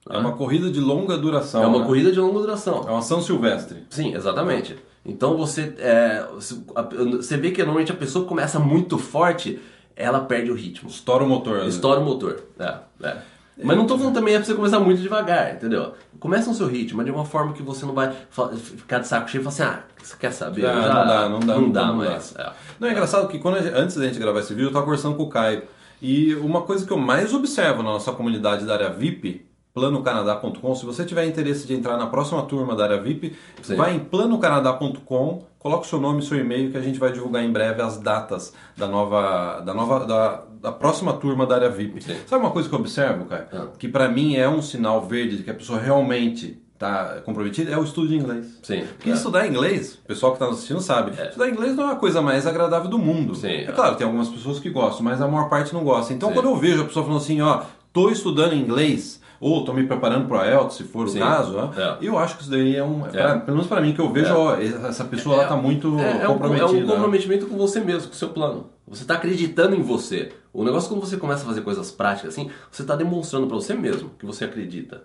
É 0.09 0.17
uma 0.17 0.31
corrida 0.33 0.69
de 0.71 0.79
longa 0.79 1.17
duração. 1.17 1.63
É 1.63 1.67
uma 1.67 1.79
né? 1.79 1.85
corrida 1.85 2.11
de 2.11 2.19
longa 2.19 2.39
duração. 2.39 2.85
É 2.87 2.91
uma 2.91 3.01
São 3.01 3.21
Silvestre. 3.21 3.83
Sim, 3.89 4.13
exatamente. 4.15 4.75
Então 5.05 5.37
você, 5.37 5.73
é, 5.79 6.25
você 6.35 7.37
vê 7.37 7.51
que 7.51 7.59
normalmente 7.63 7.91
a 7.91 7.95
pessoa 7.95 8.25
começa 8.25 8.59
muito 8.59 8.97
forte, 8.97 9.59
ela 9.95 10.19
perde 10.21 10.51
o 10.51 10.55
ritmo. 10.55 10.89
Estoura 10.89 11.23
o 11.23 11.27
motor. 11.27 11.59
né? 11.59 11.67
Estoura 11.67 11.99
o 11.99 12.03
motor. 12.03 12.41
É, 12.59 12.75
é. 13.03 13.17
Mas 13.63 13.75
não 13.75 13.87
tô 13.87 13.97
falando 13.97 14.13
também 14.13 14.35
é 14.35 14.37
pra 14.37 14.45
você 14.45 14.53
começar 14.53 14.79
muito 14.79 15.01
devagar, 15.01 15.55
entendeu? 15.55 15.93
Começa 16.19 16.47
no 16.47 16.55
seu 16.55 16.67
ritmo, 16.67 16.97
mas 16.97 17.07
de 17.07 17.11
uma 17.11 17.25
forma 17.25 17.53
que 17.53 17.63
você 17.63 17.87
não 17.87 17.93
vai 17.95 18.11
ficar 18.51 18.99
de 18.99 19.07
saco 19.07 19.27
cheio 19.27 19.41
e 19.41 19.43
falar 19.51 19.53
assim, 19.53 19.63
ah, 19.63 19.83
você 20.03 20.15
quer 20.15 20.31
saber? 20.31 20.63
Ah, 20.67 20.69
Eu 20.69 20.75
não 20.75 20.83
dá, 20.83 21.29
não 21.29 21.39
dá, 21.39 21.53
Não 21.55 21.61
não 21.61 21.71
dá 21.71 21.81
dá. 21.87 21.93
mais. 21.93 22.35
É. 22.37 22.51
Não, 22.79 22.87
é 22.87 22.91
engraçado 22.91 23.27
que 23.27 23.39
quando 23.39 23.57
gente- 23.63 23.73
antes 23.75 23.95
da 23.97 24.05
gente 24.05 24.19
gravar 24.19 24.41
esse 24.41 24.49
vídeo, 24.53 24.65
eu 24.65 24.67
estava 24.67 24.85
conversando 24.85 25.15
com 25.15 25.23
o 25.23 25.29
Caio. 25.29 25.63
E 25.99 26.35
uma 26.35 26.61
coisa 26.61 26.85
que 26.85 26.93
eu 26.93 26.97
mais 26.99 27.33
observo 27.33 27.77
na 27.81 27.89
nossa 27.89 28.11
comunidade 28.11 28.63
da 28.63 28.73
área 28.73 28.89
VIP, 28.91 29.46
planocanadá.com, 29.77 30.73
se 30.73 30.83
você 30.85 31.05
tiver 31.05 31.27
interesse 31.27 31.67
de 31.67 31.75
entrar 31.75 31.97
na 31.97 32.07
próxima 32.07 32.41
turma 32.41 32.75
da 32.75 32.85
área 32.85 32.99
VIP, 32.99 33.35
Sim. 33.61 33.75
vai 33.75 33.95
em 33.95 33.99
planocanadá.com, 33.99 35.43
coloca 35.59 35.83
o 35.83 35.87
seu 35.87 35.99
nome 36.01 36.21
e 36.21 36.25
seu 36.25 36.39
e-mail 36.39 36.71
que 36.71 36.77
a 36.77 36.81
gente 36.81 36.97
vai 36.97 37.11
divulgar 37.11 37.43
em 37.43 37.51
breve 37.51 37.79
as 37.81 37.97
datas 37.99 38.53
da 38.75 38.87
nova 38.87 39.61
da 39.61 39.73
nova 39.75 40.03
da, 40.05 40.41
da 40.59 40.71
próxima 40.71 41.13
turma 41.13 41.45
da 41.45 41.55
área 41.55 41.69
VIP. 41.69 42.03
Sim. 42.03 42.15
Sabe 42.25 42.43
uma 42.43 42.51
coisa 42.51 42.67
que 42.67 42.73
eu 42.73 42.79
observo, 42.79 43.25
Caio? 43.25 43.45
Ah. 43.53 43.67
Que 43.77 43.87
pra 43.87 44.09
mim 44.09 44.35
é 44.35 44.49
um 44.49 44.63
sinal 44.63 45.05
verde 45.05 45.37
de 45.37 45.43
que 45.43 45.51
a 45.51 45.53
pessoa 45.53 45.79
realmente 45.79 46.59
está 46.73 47.21
comprometida, 47.25 47.71
é 47.71 47.77
o 47.77 47.83
estudo 47.83 48.07
de 48.07 48.15
inglês. 48.15 48.59
Sim. 48.63 48.83
Porque 48.97 49.09
é. 49.09 49.13
estudar 49.13 49.47
inglês, 49.47 49.99
o 50.03 50.07
pessoal 50.07 50.31
que 50.31 50.37
está 50.37 50.45
nos 50.47 50.57
assistindo 50.57 50.81
sabe, 50.81 51.11
É. 51.19 51.27
estudar 51.27 51.49
inglês 51.49 51.75
não 51.75 51.89
é 51.89 51.93
a 51.93 51.95
coisa 51.95 52.21
mais 52.21 52.45
agradável 52.45 52.89
do 52.89 52.97
mundo. 52.99 53.35
Sim, 53.35 53.47
é 53.47 53.63
é. 53.63 53.71
claro, 53.71 53.95
tem 53.95 54.05
algumas 54.05 54.29
pessoas 54.29 54.59
que 54.59 54.69
gostam, 54.69 55.03
mas 55.03 55.19
a 55.21 55.27
maior 55.27 55.49
parte 55.49 55.73
não 55.73 55.83
gosta. 55.83 56.13
Então, 56.13 56.29
Sim. 56.29 56.35
quando 56.35 56.49
eu 56.49 56.55
vejo 56.55 56.81
a 56.81 56.85
pessoa 56.85 57.03
falando 57.03 57.21
assim, 57.21 57.41
ó, 57.41 57.61
tô 57.91 58.09
estudando 58.11 58.53
inglês, 58.53 59.19
ou 59.39 59.63
tô 59.65 59.73
me 59.73 59.85
preparando 59.85 60.27
para 60.27 60.45
IELTS, 60.47 60.75
se 60.75 60.83
for 60.83 61.07
Sim. 61.09 61.19
o 61.19 61.21
caso, 61.21 61.57
É. 61.77 61.97
eu 62.01 62.17
acho 62.17 62.35
que 62.37 62.41
isso 62.43 62.51
daí 62.51 62.75
é 62.75 62.83
um, 62.83 63.01
pra- 63.01 63.39
pelo 63.39 63.57
menos 63.57 63.67
para 63.67 63.81
mim 63.81 63.93
que 63.93 63.99
eu 64.01 64.11
vejo, 64.11 64.29
É. 64.29 64.33
ó, 64.33 64.55
essa 64.55 65.05
pessoa 65.05 65.35
ela 65.37 65.47
tá 65.47 65.55
muito 65.55 65.99
É, 65.99 66.23
é 66.23 66.27
um, 66.29 66.33
comprometida. 66.33 66.65
é 66.79 66.83
um 66.83 66.87
comprometimento 66.87 67.45
com 67.47 67.57
você 67.57 67.79
mesmo, 67.79 68.07
com 68.09 68.13
o 68.13 68.17
seu 68.17 68.29
plano. 68.29 68.69
Você 68.87 69.01
está 69.03 69.15
acreditando 69.15 69.75
em 69.75 69.81
você. 69.81 70.31
O 70.53 70.63
negócio 70.63 70.87
é 70.87 70.89
quando 70.95 71.05
você 71.05 71.17
começa 71.17 71.43
a 71.43 71.45
fazer 71.47 71.61
coisas 71.61 71.91
práticas 71.91 72.33
assim, 72.33 72.49
você 72.71 72.81
está 72.81 72.95
demonstrando 72.95 73.45
para 73.47 73.55
você 73.55 73.73
mesmo 73.73 74.09
que 74.17 74.25
você 74.25 74.45
acredita 74.45 75.03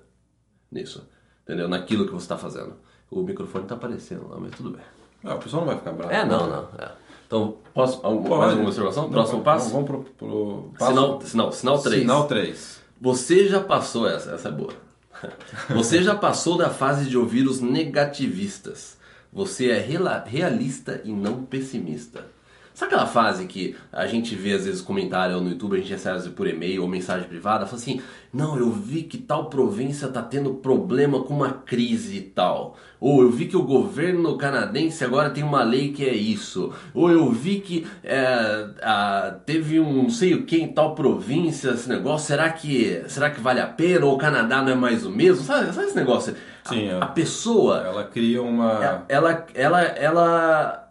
nisso. 0.70 1.06
Entendeu? 1.44 1.68
Naquilo 1.68 2.06
que 2.06 2.12
você 2.12 2.24
está 2.24 2.36
fazendo. 2.38 2.74
O 3.10 3.22
microfone 3.22 3.64
está 3.64 3.74
aparecendo 3.74 4.28
lá, 4.30 4.36
mas 4.40 4.52
tudo 4.52 4.70
bem. 4.70 4.80
Ah, 5.24 5.34
o 5.34 5.38
pessoal 5.38 5.62
não 5.62 5.66
vai 5.68 5.76
ficar 5.76 5.92
bravo. 5.92 6.12
É, 6.12 6.24
não, 6.24 6.46
não. 6.48 6.68
é. 6.78 6.90
Então, 7.26 7.56
posso, 7.74 8.00
mais 8.02 8.14
alguma 8.52 8.66
observação? 8.68 9.10
Próximo 9.10 9.42
passo? 9.42 9.70
Vamos 9.70 9.86
pro, 9.86 10.04
pro 10.18 10.70
passo- 10.78 10.90
Sinal, 10.92 11.20
sinal, 11.22 11.52
sinal 11.52 11.78
3. 11.78 12.00
Sinal 12.02 12.26
3. 12.26 12.81
Você 13.02 13.48
já 13.48 13.58
passou, 13.60 14.08
essa, 14.08 14.30
essa 14.30 14.48
é 14.48 14.52
boa. 14.52 14.72
Você 15.74 16.04
já 16.04 16.14
passou 16.14 16.56
da 16.56 16.70
fase 16.70 17.10
de 17.10 17.18
ouvir 17.18 17.48
os 17.48 17.60
negativistas. 17.60 18.96
Você 19.32 19.70
é 19.70 19.78
realista 20.24 21.02
e 21.04 21.10
não 21.10 21.42
pessimista. 21.42 22.24
Sabe 22.74 22.94
aquela 22.94 23.06
fase 23.06 23.46
que 23.46 23.76
a 23.92 24.06
gente 24.06 24.34
vê 24.34 24.52
às 24.54 24.64
vezes 24.64 24.80
comentário 24.80 25.40
no 25.40 25.50
YouTube, 25.50 25.74
a 25.76 25.78
gente 25.80 25.90
recebe 25.90 26.30
por 26.30 26.46
e-mail 26.46 26.82
ou 26.82 26.88
mensagem 26.88 27.28
privada, 27.28 27.66
fala 27.66 27.76
assim: 27.80 28.00
Não, 28.32 28.56
eu 28.58 28.70
vi 28.70 29.02
que 29.02 29.18
tal 29.18 29.46
província 29.50 30.08
tá 30.08 30.22
tendo 30.22 30.54
problema 30.54 31.22
com 31.22 31.34
uma 31.34 31.52
crise 31.52 32.16
e 32.16 32.22
tal. 32.22 32.76
Ou 32.98 33.20
eu 33.22 33.30
vi 33.30 33.46
que 33.46 33.56
o 33.56 33.62
governo 33.64 34.38
canadense 34.38 35.04
agora 35.04 35.28
tem 35.30 35.42
uma 35.42 35.62
lei 35.64 35.92
que 35.92 36.04
é 36.04 36.14
isso. 36.14 36.72
Ou 36.94 37.10
eu 37.10 37.30
vi 37.30 37.60
que 37.60 37.86
é, 38.02 38.68
a- 38.80 39.34
teve 39.44 39.78
um 39.80 40.04
não 40.04 40.08
sei 40.10 40.34
o 40.34 40.44
que 40.46 40.56
em 40.56 40.68
tal 40.68 40.94
província, 40.94 41.70
esse 41.70 41.88
negócio. 41.88 42.28
Será 42.28 42.48
que, 42.50 43.02
será 43.08 43.28
que 43.30 43.40
vale 43.40 43.60
a 43.60 43.66
pena? 43.66 44.06
Ou 44.06 44.14
o 44.14 44.18
Canadá 44.18 44.62
não 44.62 44.70
é 44.72 44.74
mais 44.74 45.04
o 45.04 45.10
mesmo? 45.10 45.44
Sabe, 45.44 45.72
sabe 45.74 45.88
esse 45.88 45.96
negócio? 45.96 46.34
Sim, 46.64 46.88
a, 46.90 46.92
é. 46.92 47.02
a 47.02 47.06
pessoa 47.06 47.78
Ela 47.84 48.04
cria 48.04 48.40
uma... 48.40 49.04
ela, 49.08 49.08
ela, 49.08 49.46
ela, 49.54 49.80
ela 49.82 50.81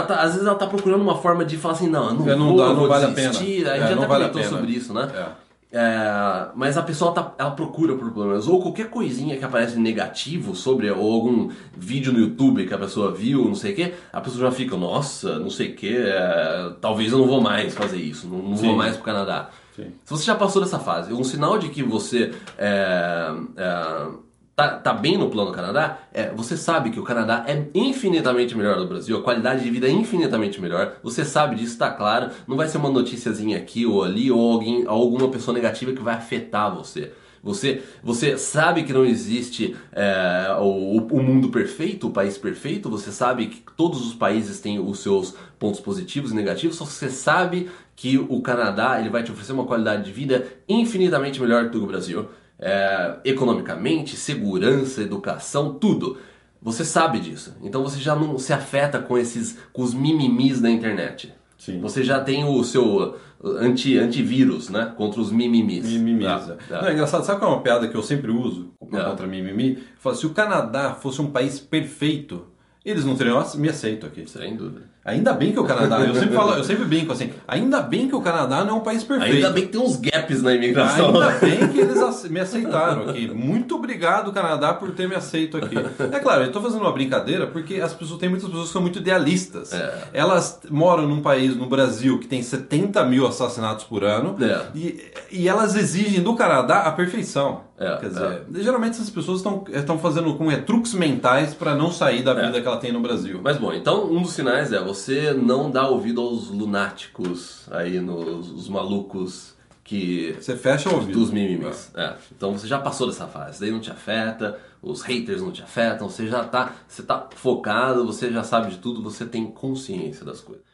tá, 0.00 0.20
às 0.22 0.32
vezes 0.32 0.46
ela 0.46 0.56
tá 0.56 0.66
procurando 0.66 1.02
uma 1.02 1.18
forma 1.18 1.44
de 1.44 1.58
falar 1.58 1.74
assim, 1.74 1.88
não, 1.88 2.08
eu 2.08 2.14
não, 2.14 2.30
É, 2.30 2.34
não 2.36 2.48
vou, 2.48 2.56
dá, 2.56 2.62
eu 2.64 2.68
não 2.70 2.76
vou 2.76 2.88
vale 2.88 3.04
a 3.04 3.08
desistir. 3.10 3.62
pena. 3.64 3.72
A 3.72 3.78
gente 3.78 3.90
É, 3.90 3.92
até 3.94 4.06
vale 4.06 4.24
a 4.24 4.28
comentou 4.30 4.50
sobre 4.58 4.72
isso, 4.72 4.94
né? 4.94 5.10
É. 5.14 5.42
é, 5.78 6.46
mas 6.54 6.76
a 6.78 6.82
pessoa 6.82 7.12
tá, 7.12 7.32
ela 7.38 7.50
procura 7.52 7.94
por 7.94 8.10
problemas. 8.10 8.48
Ou 8.48 8.60
qualquer 8.62 8.88
coisinha 8.88 9.36
que 9.36 9.44
aparece 9.44 9.78
negativo 9.78 10.54
sobre, 10.54 10.90
ou 10.90 11.12
algum 11.12 11.50
vídeo 11.76 12.12
no 12.12 12.18
YouTube 12.20 12.66
que 12.66 12.74
a 12.74 12.78
pessoa 12.78 13.12
viu, 13.12 13.44
não 13.44 13.54
sei 13.54 13.72
o 13.72 13.76
que, 13.76 13.94
a 14.12 14.20
pessoa 14.20 14.50
já 14.50 14.50
fica, 14.50 14.76
nossa, 14.76 15.38
não 15.38 15.50
sei 15.50 15.68
o 15.70 15.74
que, 15.76 15.94
é, 15.96 16.72
talvez 16.80 17.12
eu 17.12 17.18
não 17.18 17.26
vou 17.26 17.40
mais 17.40 17.74
fazer 17.74 17.98
isso, 17.98 18.26
não, 18.28 18.38
não 18.38 18.56
vou 18.56 18.74
mais 18.76 18.96
pro 18.96 19.04
Canadá. 19.04 19.50
Sim. 19.76 19.86
Se 20.04 20.10
você 20.10 20.24
já 20.24 20.34
passou 20.34 20.60
dessa 20.60 20.78
fase, 20.78 21.12
um 21.14 21.24
sinal 21.24 21.58
de 21.58 21.70
que 21.70 21.82
você 21.82 22.32
é, 22.58 23.32
é, 23.56 24.06
tá, 24.54 24.78
tá 24.78 24.92
bem 24.92 25.16
no 25.16 25.30
plano 25.30 25.52
Canadá, 25.52 25.98
é, 26.12 26.30
você 26.30 26.56
sabe 26.56 26.90
que 26.90 27.00
o 27.00 27.02
Canadá 27.02 27.44
é 27.46 27.66
infinitamente 27.74 28.56
melhor 28.56 28.76
do 28.76 28.86
Brasil, 28.86 29.16
a 29.16 29.22
qualidade 29.22 29.62
de 29.62 29.70
vida 29.70 29.88
é 29.88 29.90
infinitamente 29.90 30.60
melhor, 30.60 30.94
você 31.02 31.24
sabe 31.24 31.56
disso, 31.56 31.78
tá 31.78 31.90
claro, 31.90 32.30
não 32.46 32.56
vai 32.56 32.68
ser 32.68 32.78
uma 32.78 32.90
noticiazinha 32.90 33.56
aqui 33.56 33.86
ou 33.86 34.04
ali, 34.04 34.30
ou 34.30 34.52
alguém, 34.52 34.84
alguma 34.86 35.28
pessoa 35.28 35.54
negativa 35.54 35.92
que 35.92 36.02
vai 36.02 36.14
afetar 36.14 36.74
você. 36.74 37.12
Você, 37.42 37.82
você 38.04 38.38
sabe 38.38 38.84
que 38.84 38.92
não 38.92 39.04
existe 39.04 39.74
é, 39.90 40.56
o, 40.60 40.98
o 40.98 41.20
mundo 41.20 41.48
perfeito, 41.48 42.06
o 42.06 42.12
país 42.12 42.38
perfeito, 42.38 42.88
você 42.88 43.10
sabe 43.10 43.46
que 43.46 43.64
todos 43.76 44.06
os 44.06 44.14
países 44.14 44.60
têm 44.60 44.78
os 44.78 45.00
seus 45.00 45.34
pontos 45.58 45.80
positivos 45.80 46.30
e 46.30 46.36
negativos, 46.36 46.76
só 46.76 46.84
você 46.84 47.08
sabe 47.08 47.68
que 47.96 48.16
o 48.16 48.40
Canadá 48.42 49.00
ele 49.00 49.10
vai 49.10 49.24
te 49.24 49.32
oferecer 49.32 49.52
uma 49.52 49.66
qualidade 49.66 50.04
de 50.04 50.12
vida 50.12 50.46
infinitamente 50.68 51.40
melhor 51.40 51.64
do 51.64 51.70
que 51.70 51.84
o 51.84 51.86
Brasil. 51.86 52.28
É, 52.64 53.16
economicamente, 53.24 54.16
segurança, 54.16 55.02
educação, 55.02 55.74
tudo. 55.74 56.16
Você 56.62 56.84
sabe 56.84 57.18
disso. 57.18 57.56
Então 57.60 57.82
você 57.82 57.98
já 57.98 58.14
não 58.14 58.38
se 58.38 58.52
afeta 58.52 59.00
com 59.00 59.18
esses 59.18 59.58
com 59.72 59.82
os 59.82 59.92
mimimis 59.92 60.60
da 60.60 60.70
internet. 60.70 61.34
Sim. 61.58 61.80
Você 61.80 62.04
já 62.04 62.20
tem 62.20 62.44
o 62.44 62.62
seu 62.62 63.16
anti, 63.44 63.98
antivírus, 63.98 64.68
né? 64.68 64.92
Contra 64.96 65.20
os 65.20 65.32
mimimis. 65.32 65.84
Mimimis. 65.88 66.26
Ah, 66.26 66.56
é. 66.70 66.74
ah. 66.74 66.82
Não, 66.82 66.88
é 66.88 66.92
engraçado, 66.92 67.24
sabe 67.24 67.40
qual 67.40 67.50
é 67.50 67.54
uma 67.56 67.62
piada 67.62 67.88
que 67.88 67.96
eu 67.96 68.02
sempre 68.02 68.30
uso 68.30 68.72
Ah. 68.92 69.04
contra 69.10 69.26
mimimi? 69.26 69.74
Eu 69.74 69.82
falo, 69.98 70.14
se 70.16 70.26
o 70.26 70.30
Canadá 70.30 70.94
fosse 70.94 71.20
um 71.20 71.30
país 71.30 71.58
perfeito, 71.58 72.46
eles 72.84 73.04
não 73.04 73.16
teriam 73.16 73.44
me 73.56 73.68
aceito 73.68 74.06
aqui. 74.06 74.28
Sem 74.28 74.56
dúvida. 74.56 74.91
Ainda 75.04 75.32
bem 75.32 75.50
que 75.52 75.58
o 75.58 75.64
Canadá, 75.64 76.00
eu 76.00 76.14
sempre 76.14 76.34
falo, 76.36 76.52
eu 76.54 76.62
sempre 76.62 76.84
brinco 76.84 77.12
assim, 77.12 77.32
ainda 77.48 77.80
bem 77.80 78.06
que 78.06 78.14
o 78.14 78.20
Canadá 78.20 78.62
não 78.64 78.70
é 78.76 78.78
um 78.78 78.80
país 78.80 79.02
perfeito. 79.02 79.34
Ainda 79.34 79.50
bem 79.50 79.66
que 79.66 79.72
tem 79.72 79.80
uns 79.80 79.96
gaps 79.96 80.42
na 80.42 80.54
imigração. 80.54 81.06
Ainda 81.06 81.30
bem 81.40 81.68
que 81.68 81.80
eles 81.80 82.24
me 82.30 82.38
aceitaram 82.38 83.08
aqui. 83.08 83.26
Muito 83.28 83.74
obrigado, 83.74 84.32
Canadá, 84.32 84.72
por 84.72 84.92
ter 84.92 85.08
me 85.08 85.16
aceito 85.16 85.56
aqui. 85.56 85.74
É 86.12 86.20
claro, 86.20 86.42
eu 86.42 86.46
estou 86.46 86.62
fazendo 86.62 86.82
uma 86.82 86.92
brincadeira 86.92 87.48
porque 87.48 87.80
as 87.80 87.92
pessoas 87.92 88.20
tem 88.20 88.28
muitas 88.28 88.48
pessoas 88.48 88.68
que 88.68 88.72
são 88.72 88.82
muito 88.82 89.00
idealistas. 89.00 89.72
É. 89.72 89.92
Elas 90.12 90.60
moram 90.70 91.08
num 91.08 91.20
país, 91.20 91.56
no 91.56 91.66
Brasil, 91.66 92.20
que 92.20 92.28
tem 92.28 92.40
70 92.40 93.04
mil 93.04 93.26
assassinatos 93.26 93.84
por 93.84 94.04
ano 94.04 94.36
É. 94.40 94.66
e, 94.74 95.02
e 95.32 95.48
elas 95.48 95.74
exigem 95.74 96.22
do 96.22 96.36
Canadá 96.36 96.82
a 96.82 96.92
perfeição. 96.92 97.72
É, 97.78 97.96
Quer 97.96 98.08
dizer, 98.10 98.42
geralmente 98.60 98.92
essas 98.92 99.10
pessoas 99.10 99.38
estão 99.38 99.64
estão 99.72 99.98
fazendo 99.98 100.32
com 100.34 100.46
retruques 100.46 100.94
mentais 100.94 101.52
para 101.52 101.74
não 101.74 101.90
sair 101.90 102.22
da 102.22 102.32
vida 102.32 102.60
que 102.60 102.68
ela 102.68 102.76
tem 102.76 102.92
no 102.92 103.00
Brasil. 103.00 103.40
Mas 103.42 103.56
bom, 103.58 103.72
então 103.72 104.04
um 104.08 104.22
dos 104.22 104.34
sinais 104.34 104.72
é 104.72 104.78
você 104.94 105.32
não 105.32 105.70
dar 105.70 105.88
ouvido 105.88 106.20
aos 106.20 106.48
lunáticos 106.48 107.66
aí, 107.70 108.00
nos 108.00 108.50
os 108.50 108.68
malucos 108.68 109.54
que. 109.84 110.36
Você 110.40 110.56
fecha 110.56 110.88
o 110.90 110.94
ouvido. 110.94 111.18
Dos 111.18 111.30
mimimis. 111.30 111.90
É. 111.94 112.14
Então 112.36 112.52
você 112.56 112.66
já 112.66 112.78
passou 112.78 113.06
dessa 113.06 113.26
fase, 113.26 113.60
daí 113.60 113.70
não 113.70 113.80
te 113.80 113.90
afeta, 113.90 114.58
os 114.82 115.02
haters 115.02 115.40
não 115.42 115.50
te 115.52 115.62
afetam, 115.62 116.08
você 116.08 116.26
já 116.28 116.44
tá, 116.44 116.74
você 116.86 117.02
tá 117.02 117.28
focado, 117.34 118.06
você 118.06 118.30
já 118.32 118.42
sabe 118.44 118.70
de 118.70 118.78
tudo, 118.78 119.02
você 119.02 119.24
tem 119.24 119.46
consciência 119.46 120.24
das 120.24 120.40
coisas. 120.40 120.64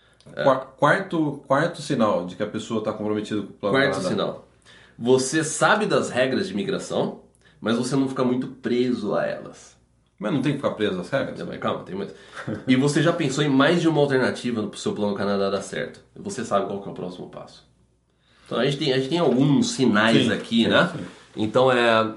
Qua- 0.44 0.56
Quarto, 0.76 1.42
quarto 1.46 1.80
sinal 1.80 2.26
de 2.26 2.36
que 2.36 2.42
a 2.42 2.46
pessoa 2.46 2.80
está 2.80 2.92
comprometida 2.92 3.40
com 3.40 3.48
o 3.48 3.52
plano 3.52 3.76
Quarto 3.76 3.92
Canadá. 3.94 4.08
sinal. 4.10 4.48
Você 4.98 5.42
sabe 5.44 5.86
das 5.86 6.10
regras 6.10 6.48
de 6.48 6.52
imigração, 6.52 7.20
mas 7.60 7.76
você 7.78 7.96
não 7.96 8.08
fica 8.08 8.24
muito 8.24 8.48
preso 8.48 9.14
a 9.14 9.24
elas. 9.24 9.77
Mas 10.18 10.32
não 10.32 10.42
tem 10.42 10.52
que 10.52 10.58
ficar 10.58 10.72
preso 10.72 11.00
às 11.00 11.08
regras? 11.10 11.38
Não, 11.38 11.46
mas 11.46 11.58
calma, 11.58 11.84
tem 11.84 11.94
mais. 11.94 12.12
E 12.66 12.74
você 12.74 13.02
já 13.02 13.12
pensou 13.12 13.44
em 13.44 13.48
mais 13.48 13.80
de 13.80 13.88
uma 13.88 14.00
alternativa 14.00 14.66
pro 14.66 14.78
seu 14.78 14.92
plano 14.92 15.14
Canadá 15.14 15.48
dar 15.48 15.62
certo. 15.62 16.00
Você 16.16 16.44
sabe 16.44 16.66
qual 16.66 16.82
que 16.82 16.88
é 16.88 16.90
o 16.90 16.94
próximo 16.94 17.28
passo. 17.28 17.64
Então 18.44 18.58
a 18.58 18.64
gente 18.64 18.78
tem, 18.78 18.92
a 18.92 18.96
gente 18.96 19.10
tem 19.10 19.18
alguns 19.18 19.72
sinais 19.72 20.24
Sim, 20.24 20.32
aqui, 20.32 20.64
sim, 20.64 20.68
né? 20.68 20.90
sim. 20.92 21.04
Então 21.36 21.70
é. 21.70 22.12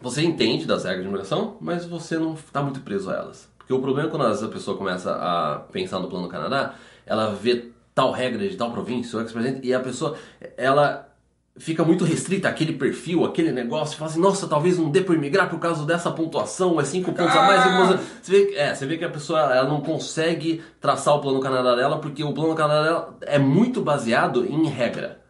Você 0.00 0.22
entende 0.22 0.66
das 0.66 0.82
regras 0.82 1.02
de 1.02 1.08
imigração, 1.08 1.56
mas 1.60 1.84
você 1.86 2.18
não 2.18 2.34
está 2.34 2.60
muito 2.60 2.80
preso 2.80 3.08
a 3.08 3.14
elas. 3.14 3.48
Porque 3.56 3.72
o 3.72 3.80
problema 3.80 4.08
é 4.08 4.10
quando 4.10 4.22
às 4.22 4.40
vezes 4.40 4.42
a 4.42 4.48
pessoa 4.48 4.76
começa 4.76 5.12
a 5.12 5.60
pensar 5.70 6.00
no 6.00 6.08
plano 6.08 6.26
Canadá, 6.28 6.74
ela 7.06 7.32
vê 7.32 7.70
tal 7.94 8.10
regra 8.10 8.48
de 8.48 8.56
tal 8.56 8.72
província, 8.72 9.16
ou 9.16 9.22
ex-presidente, 9.22 9.64
e 9.64 9.72
a 9.72 9.78
pessoa, 9.78 10.16
ela 10.56 11.08
fica 11.56 11.84
muito 11.84 12.04
restrita 12.04 12.48
àquele 12.48 12.72
perfil, 12.72 13.24
aquele 13.24 13.52
negócio, 13.52 13.96
fala 13.98 14.10
assim, 14.10 14.20
nossa, 14.20 14.48
talvez 14.48 14.78
não 14.78 14.90
dê 14.90 15.02
para 15.02 15.14
imigrar 15.14 15.50
por 15.50 15.58
causa 15.58 15.84
dessa 15.84 16.10
pontuação, 16.10 16.80
é 16.80 16.84
cinco 16.84 17.12
pontos 17.12 17.36
a 17.36 17.42
mais. 17.42 17.62
cinco 17.62 17.76
pontos 17.76 17.94
a- 17.94 17.98
Você, 18.22 18.32
vê, 18.32 18.54
é, 18.56 18.74
você 18.74 18.86
vê 18.86 18.96
que 18.96 19.04
a 19.04 19.10
pessoa 19.10 19.38
ela 19.54 19.68
não 19.68 19.80
consegue 19.82 20.62
traçar 20.80 21.14
o 21.14 21.20
plano 21.20 21.40
Canadá 21.40 21.76
dela, 21.76 21.98
porque 21.98 22.24
o 22.24 22.32
plano 22.32 22.54
Canadá 22.54 22.82
dela 22.82 23.16
é 23.22 23.38
muito 23.38 23.80
baseado 23.82 24.46
em 24.46 24.66
regra. 24.66 25.20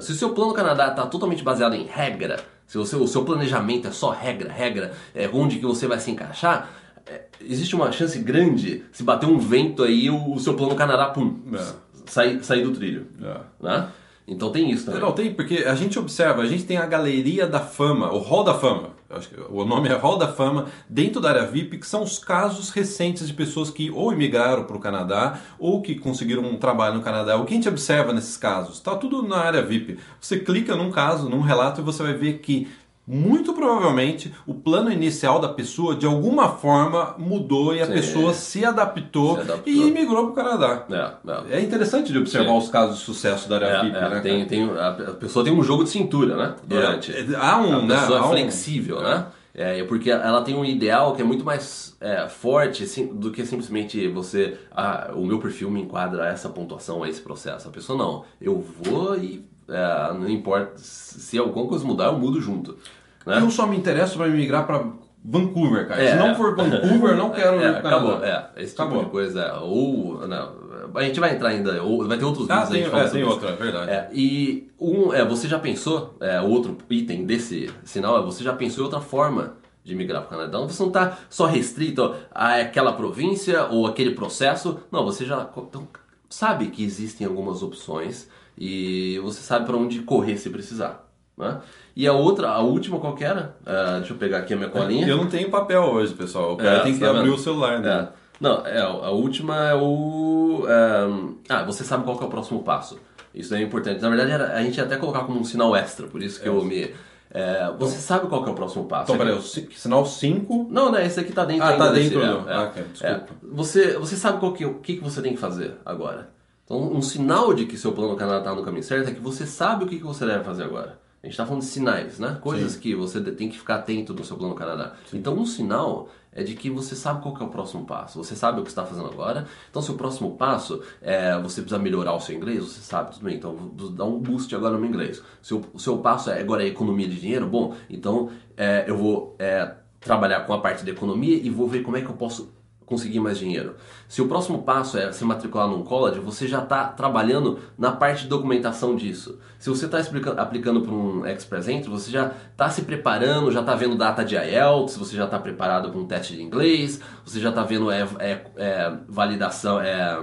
Se 0.00 0.12
o 0.12 0.14
seu 0.14 0.30
plano 0.30 0.52
Canadá 0.54 0.88
está 0.88 1.06
totalmente 1.06 1.44
baseado 1.44 1.74
em 1.74 1.84
regra, 1.84 2.40
se 2.66 2.78
o 2.78 2.86
seu, 2.86 3.02
o 3.02 3.06
seu 3.08 3.22
planejamento 3.24 3.86
é 3.86 3.90
só 3.92 4.10
regra, 4.10 4.50
regra, 4.50 4.92
é 5.14 5.28
onde 5.32 5.58
que 5.58 5.66
você 5.66 5.86
vai 5.86 6.00
se 6.00 6.10
encaixar, 6.10 6.70
é, 7.06 7.24
existe 7.40 7.76
uma 7.76 7.92
chance 7.92 8.18
grande, 8.18 8.82
se 8.90 9.02
bater 9.02 9.26
um 9.26 9.38
vento 9.38 9.82
aí, 9.84 10.08
o, 10.08 10.32
o 10.32 10.40
seu 10.40 10.54
plano 10.54 10.74
Canadá, 10.74 11.06
pum, 11.10 11.38
É. 11.52 11.62
sair, 12.06 12.42
sair 12.42 12.62
do 12.64 12.72
trilho. 12.72 13.06
É. 13.22 13.36
Né? 13.62 13.88
Então 14.26 14.50
tem 14.50 14.70
isso 14.70 14.86
também. 14.86 15.00
Não, 15.00 15.12
tem, 15.12 15.34
porque 15.34 15.64
a 15.66 15.74
gente 15.74 15.98
observa, 15.98 16.42
a 16.42 16.46
gente 16.46 16.64
tem 16.64 16.78
a 16.78 16.86
galeria 16.86 17.46
da 17.46 17.60
fama, 17.60 18.12
o 18.12 18.18
Hall 18.18 18.42
da 18.42 18.54
Fama, 18.54 18.90
acho 19.10 19.28
que 19.28 19.36
o 19.50 19.64
nome 19.64 19.88
é 19.88 19.92
Hall 19.94 20.16
da 20.16 20.28
Fama, 20.28 20.66
dentro 20.88 21.20
da 21.20 21.28
área 21.28 21.46
VIP, 21.46 21.78
que 21.78 21.86
são 21.86 22.02
os 22.02 22.18
casos 22.18 22.70
recentes 22.70 23.26
de 23.28 23.34
pessoas 23.34 23.70
que 23.70 23.90
ou 23.90 24.12
imigraram 24.12 24.64
para 24.64 24.76
o 24.76 24.80
Canadá, 24.80 25.38
ou 25.58 25.82
que 25.82 25.94
conseguiram 25.94 26.42
um 26.42 26.56
trabalho 26.56 26.96
no 26.96 27.02
Canadá. 27.02 27.36
O 27.36 27.44
que 27.44 27.52
a 27.52 27.56
gente 27.56 27.68
observa 27.68 28.12
nesses 28.12 28.36
casos? 28.36 28.76
Está 28.76 28.96
tudo 28.96 29.22
na 29.22 29.36
área 29.36 29.62
VIP. 29.62 29.98
Você 30.20 30.38
clica 30.38 30.74
num 30.74 30.90
caso, 30.90 31.28
num 31.28 31.40
relato, 31.40 31.80
e 31.80 31.84
você 31.84 32.02
vai 32.02 32.14
ver 32.14 32.38
que 32.38 32.66
muito 33.06 33.52
provavelmente 33.52 34.32
o 34.46 34.54
plano 34.54 34.90
inicial 34.90 35.38
da 35.38 35.48
pessoa 35.48 35.94
de 35.94 36.06
alguma 36.06 36.48
forma 36.48 37.14
mudou 37.18 37.74
e 37.74 37.82
a 37.82 37.86
Sim. 37.86 37.92
pessoa 37.92 38.32
se 38.32 38.64
adaptou, 38.64 39.34
Se 39.36 39.40
adaptou. 39.42 39.72
e 39.72 39.88
imigrou 39.88 40.30
para 40.30 40.32
o 40.32 40.34
Canadá. 40.34 40.84
É, 40.90 41.52
é. 41.54 41.58
É 41.58 41.60
interessante 41.62 42.10
de 42.12 42.18
observar 42.18 42.52
Sim. 42.52 42.58
os 42.58 42.68
casos 42.70 42.98
de 42.98 43.04
sucesso 43.04 43.48
da 43.48 43.56
área 43.56 43.66
É, 43.66 43.82
VIP, 43.84 43.96
é, 43.96 44.08
né? 44.08 44.20
tem, 44.20 44.46
tem, 44.46 44.70
a, 44.78 44.90
pessoa 45.20 45.44
tem 45.44 45.52
um 45.52 45.62
jogo 45.62 45.84
de 45.84 45.90
cintura, 45.90 46.34
né? 46.36 46.54
Durante. 46.66 47.12
É, 47.12 47.26
há 47.36 47.58
um, 47.58 47.76
a 47.76 47.82
né, 47.82 47.94
pessoa 48.00 48.18
é 48.18 48.22
um- 48.22 48.28
flexível, 48.30 49.02
né? 49.02 49.26
É, 49.54 49.84
porque 49.84 50.10
ela 50.10 50.42
tem 50.42 50.56
um 50.56 50.64
ideal 50.64 51.14
que 51.14 51.22
é 51.22 51.24
muito 51.24 51.44
mais 51.44 51.96
é, 52.00 52.28
forte 52.28 52.82
assim, 52.82 53.06
do 53.06 53.30
que 53.30 53.46
simplesmente 53.46 54.08
você. 54.08 54.58
Ah, 54.72 55.12
o 55.14 55.24
meu 55.24 55.38
perfil 55.38 55.70
me 55.70 55.80
enquadra 55.80 56.26
essa 56.26 56.48
pontuação, 56.48 57.04
a 57.04 57.08
esse 57.08 57.20
processo. 57.20 57.68
A 57.68 57.70
pessoa 57.70 57.96
não. 57.96 58.24
Eu 58.40 58.60
vou 58.60 59.16
e 59.16 59.46
é, 59.68 60.12
não 60.12 60.28
importa. 60.28 60.72
Se 60.76 61.38
alguma 61.38 61.68
coisa 61.68 61.84
mudar, 61.84 62.06
eu 62.06 62.18
mudo 62.18 62.40
junto. 62.40 62.76
Né? 63.24 63.38
Eu 63.38 63.50
só 63.50 63.64
me 63.64 63.76
interesso 63.76 64.16
para 64.16 64.26
migrar 64.28 64.66
para 64.66 64.86
Vancouver, 65.24 65.88
cara. 65.88 66.02
É, 66.02 66.12
Se 66.12 66.16
não 66.18 66.28
é. 66.28 66.34
for 66.34 66.54
Vancouver, 66.54 67.10
eu 67.12 67.16
não 67.16 67.30
quero 67.32 67.60
É, 67.60 67.68
ir 67.70 67.80
pro 67.80 67.86
acabou, 67.88 68.24
é. 68.24 68.50
Esse 68.56 68.72
tipo 68.72 68.82
Acabou. 68.82 69.04
de 69.04 69.10
coisa. 69.10 69.40
é. 69.40 69.54
Ou. 69.60 70.26
Não, 70.28 70.52
a 70.94 71.02
gente 71.02 71.18
vai 71.18 71.34
entrar 71.34 71.48
ainda. 71.48 71.82
Ou, 71.82 72.06
vai 72.06 72.18
ter 72.18 72.24
outros 72.24 72.48
Ah, 72.50 72.64
vídeos 72.64 72.82
tem, 72.82 72.90
fala 72.90 73.04
é, 73.04 73.08
tem 73.08 73.24
outra, 73.24 73.48
é 73.50 73.56
verdade. 73.56 73.90
É, 73.90 74.08
e 74.12 74.68
um, 74.78 75.12
é, 75.14 75.24
você 75.24 75.48
já 75.48 75.58
pensou, 75.58 76.14
é, 76.20 76.40
outro 76.40 76.76
item 76.90 77.24
desse 77.24 77.70
sinal 77.84 78.18
é 78.18 78.22
você 78.22 78.44
já 78.44 78.52
pensou 78.52 78.82
em 78.82 78.84
outra 78.84 79.00
forma 79.00 79.54
de 79.82 79.94
migrar 79.94 80.22
para 80.22 80.26
o 80.26 80.30
Canadá. 80.30 80.48
Então 80.58 80.68
você 80.68 80.82
não 80.82 80.88
está 80.88 81.18
só 81.30 81.46
restrito 81.46 82.14
a 82.34 82.56
aquela 82.56 82.92
província 82.92 83.64
ou 83.70 83.86
aquele 83.86 84.10
processo. 84.12 84.78
Não, 84.92 85.04
você 85.04 85.24
já 85.24 85.48
então, 85.56 85.88
sabe 86.28 86.66
que 86.68 86.84
existem 86.84 87.26
algumas 87.26 87.62
opções 87.62 88.28
e 88.58 89.18
você 89.22 89.40
sabe 89.40 89.66
para 89.66 89.76
onde 89.76 90.00
correr 90.00 90.36
se 90.36 90.48
precisar. 90.50 91.03
Né? 91.36 91.60
E 91.96 92.06
a 92.06 92.12
outra, 92.12 92.48
a 92.50 92.60
última 92.60 92.98
qual 93.00 93.14
que 93.14 93.24
era? 93.24 93.56
É, 93.66 93.96
deixa 93.98 94.12
eu 94.12 94.16
pegar 94.16 94.38
aqui 94.38 94.54
a 94.54 94.56
minha 94.56 94.68
colinha. 94.68 95.06
Eu 95.06 95.16
não 95.16 95.26
tenho 95.26 95.50
papel 95.50 95.82
hoje, 95.82 96.14
pessoal. 96.14 96.52
O 96.52 96.56
cara 96.56 96.76
É, 96.78 96.80
tem 96.80 96.94
que 96.94 97.00
tá 97.00 97.10
abrir 97.10 97.22
vendo? 97.24 97.34
o 97.34 97.38
celular, 97.38 97.80
né? 97.80 98.08
É. 98.10 98.24
Não, 98.40 98.66
é, 98.66 98.80
a 98.80 99.10
última 99.10 99.56
é 99.70 99.74
o. 99.74 100.64
é, 100.68 101.52
ah, 101.52 101.62
você 101.64 101.82
sabe 101.84 102.04
qual 102.04 102.16
que 102.16 102.24
é 102.24 102.26
o 102.26 102.30
próximo 102.30 102.62
passo. 102.62 102.98
Isso 103.34 103.54
é 103.54 103.60
importante. 103.62 104.00
Na 104.00 104.08
verdade, 104.08 104.30
era- 104.30 104.52
a 104.54 104.62
gente 104.62 104.76
ia 104.76 104.84
até 104.84 104.96
colocar 104.96 105.20
como 105.24 105.40
um 105.40 105.44
sinal 105.44 105.74
extra, 105.74 106.06
por 106.06 106.22
isso 106.22 106.40
que 106.40 106.48
eu 106.48 106.62
me. 106.64 106.92
é, 107.36 107.68
você 107.80 107.98
sabe 107.98 108.28
qual 108.28 108.44
que 108.44 108.48
é 108.48 108.52
o 108.52 108.54
próximo 108.54 108.84
passo. 108.84 109.12
Então, 109.12 109.18
peraí, 109.18 109.36
o 109.36 109.42
sinal 109.42 110.06
5. 110.06 110.68
Não, 110.70 110.92
né? 110.92 111.04
Esse 111.04 111.18
aqui 111.18 111.32
tá 111.32 111.44
dentro 111.44 111.64
Ah, 111.64 111.70
ainda 111.70 111.84
tá 111.86 111.92
desse- 111.92 112.10
dentro 112.10 112.24
é, 112.24 112.28
do- 112.32 112.48
é, 112.48 112.54
ah, 112.54 112.62
ok, 112.64 112.82
desculpa. 112.92 113.14
é. 113.16 113.24
Você, 113.54 113.98
você 113.98 114.14
sabe 114.16 114.38
qual 114.38 114.52
que, 114.52 114.64
o 114.64 114.74
que, 114.74 114.96
que 114.98 115.02
você 115.02 115.20
tem 115.20 115.32
que 115.32 115.40
fazer 115.40 115.74
agora. 115.84 116.28
Então, 116.64 116.78
um 116.92 117.02
sinal 117.02 117.52
de 117.52 117.66
que 117.66 117.76
seu 117.76 117.90
plano 117.92 118.14
Canadá 118.16 118.38
está 118.38 118.54
no 118.54 118.62
caminho 118.64 118.84
certo 118.84 119.08
é 119.10 119.12
que 119.14 119.20
você 119.20 119.46
sabe 119.46 119.84
o 119.84 119.86
que, 119.88 119.96
que 119.98 120.04
você 120.04 120.24
deve 120.24 120.44
fazer 120.44 120.62
agora. 120.62 120.96
A 121.24 121.26
gente 121.26 121.32
está 121.32 121.46
falando 121.46 121.62
de 121.62 121.68
sinais, 121.68 122.18
né? 122.18 122.36
Coisas 122.38 122.72
Sim. 122.72 122.80
que 122.80 122.94
você 122.94 123.18
tem 123.18 123.48
que 123.48 123.58
ficar 123.58 123.76
atento 123.76 124.12
no 124.12 124.22
seu 124.22 124.36
plano 124.36 124.54
Canadá. 124.54 124.92
Então, 125.10 125.32
um 125.32 125.46
sinal 125.46 126.10
é 126.30 126.42
de 126.42 126.54
que 126.54 126.68
você 126.68 126.94
sabe 126.94 127.22
qual 127.22 127.34
que 127.34 127.42
é 127.42 127.46
o 127.46 127.48
próximo 127.48 127.86
passo. 127.86 128.22
Você 128.22 128.36
sabe 128.36 128.60
o 128.60 128.62
que 128.62 128.68
está 128.68 128.84
fazendo 128.84 129.06
agora. 129.06 129.46
Então, 129.70 129.80
se 129.80 129.90
o 129.90 129.94
próximo 129.94 130.36
passo 130.36 130.82
é 131.00 131.38
você 131.38 131.62
precisa 131.62 131.82
melhorar 131.82 132.12
o 132.12 132.20
seu 132.20 132.36
inglês, 132.36 132.62
você 132.62 132.80
sabe, 132.80 133.12
tudo 133.12 133.24
bem. 133.24 133.36
Então, 133.36 133.56
vou 133.56 133.88
dar 133.88 134.04
um 134.04 134.18
boost 134.18 134.54
agora 134.54 134.74
no 134.74 134.80
meu 134.80 134.90
inglês. 134.90 135.22
Se 135.40 135.54
o, 135.54 135.62
o 135.72 135.78
seu 135.78 135.96
passo 135.96 136.30
é 136.30 136.38
agora 136.38 136.62
é 136.62 136.66
economia 136.66 137.08
de 137.08 137.18
dinheiro, 137.18 137.46
bom, 137.46 137.74
então 137.88 138.28
é, 138.54 138.84
eu 138.86 138.98
vou 138.98 139.34
é, 139.38 139.76
trabalhar 140.00 140.40
com 140.40 140.52
a 140.52 140.60
parte 140.60 140.84
da 140.84 140.90
economia 140.90 141.38
e 141.38 141.48
vou 141.48 141.66
ver 141.66 141.82
como 141.82 141.96
é 141.96 142.02
que 142.02 142.08
eu 142.10 142.16
posso 142.16 142.52
conseguir 142.86 143.20
mais 143.20 143.38
dinheiro. 143.38 143.76
Se 144.08 144.20
o 144.20 144.28
próximo 144.28 144.62
passo 144.62 144.98
é 144.98 145.10
se 145.12 145.24
matricular 145.24 145.66
num 145.68 145.82
college, 145.82 146.20
você 146.20 146.46
já 146.46 146.62
está 146.62 146.84
trabalhando 146.84 147.58
na 147.78 147.92
parte 147.92 148.22
de 148.24 148.28
documentação 148.28 148.94
disso. 148.94 149.38
Se 149.58 149.70
você 149.70 149.86
está 149.86 149.98
aplicando 150.36 150.82
para 150.82 150.92
um 150.92 151.26
Express 151.26 151.68
Entry, 151.68 151.90
você 151.90 152.10
já 152.10 152.32
está 152.50 152.68
se 152.68 152.82
preparando, 152.82 153.50
já 153.50 153.60
está 153.60 153.74
vendo 153.74 153.96
data 153.96 154.24
de 154.24 154.36
IELTS, 154.36 154.96
você 154.96 155.16
já 155.16 155.24
está 155.24 155.38
preparado 155.38 155.90
para 155.90 155.98
um 155.98 156.06
teste 156.06 156.34
de 156.34 156.42
inglês, 156.42 157.00
você 157.24 157.40
já 157.40 157.48
está 157.48 157.62
vendo 157.62 157.90
é, 157.90 158.06
é, 158.18 158.44
é, 158.56 158.98
validação, 159.08 159.80
é, 159.80 160.20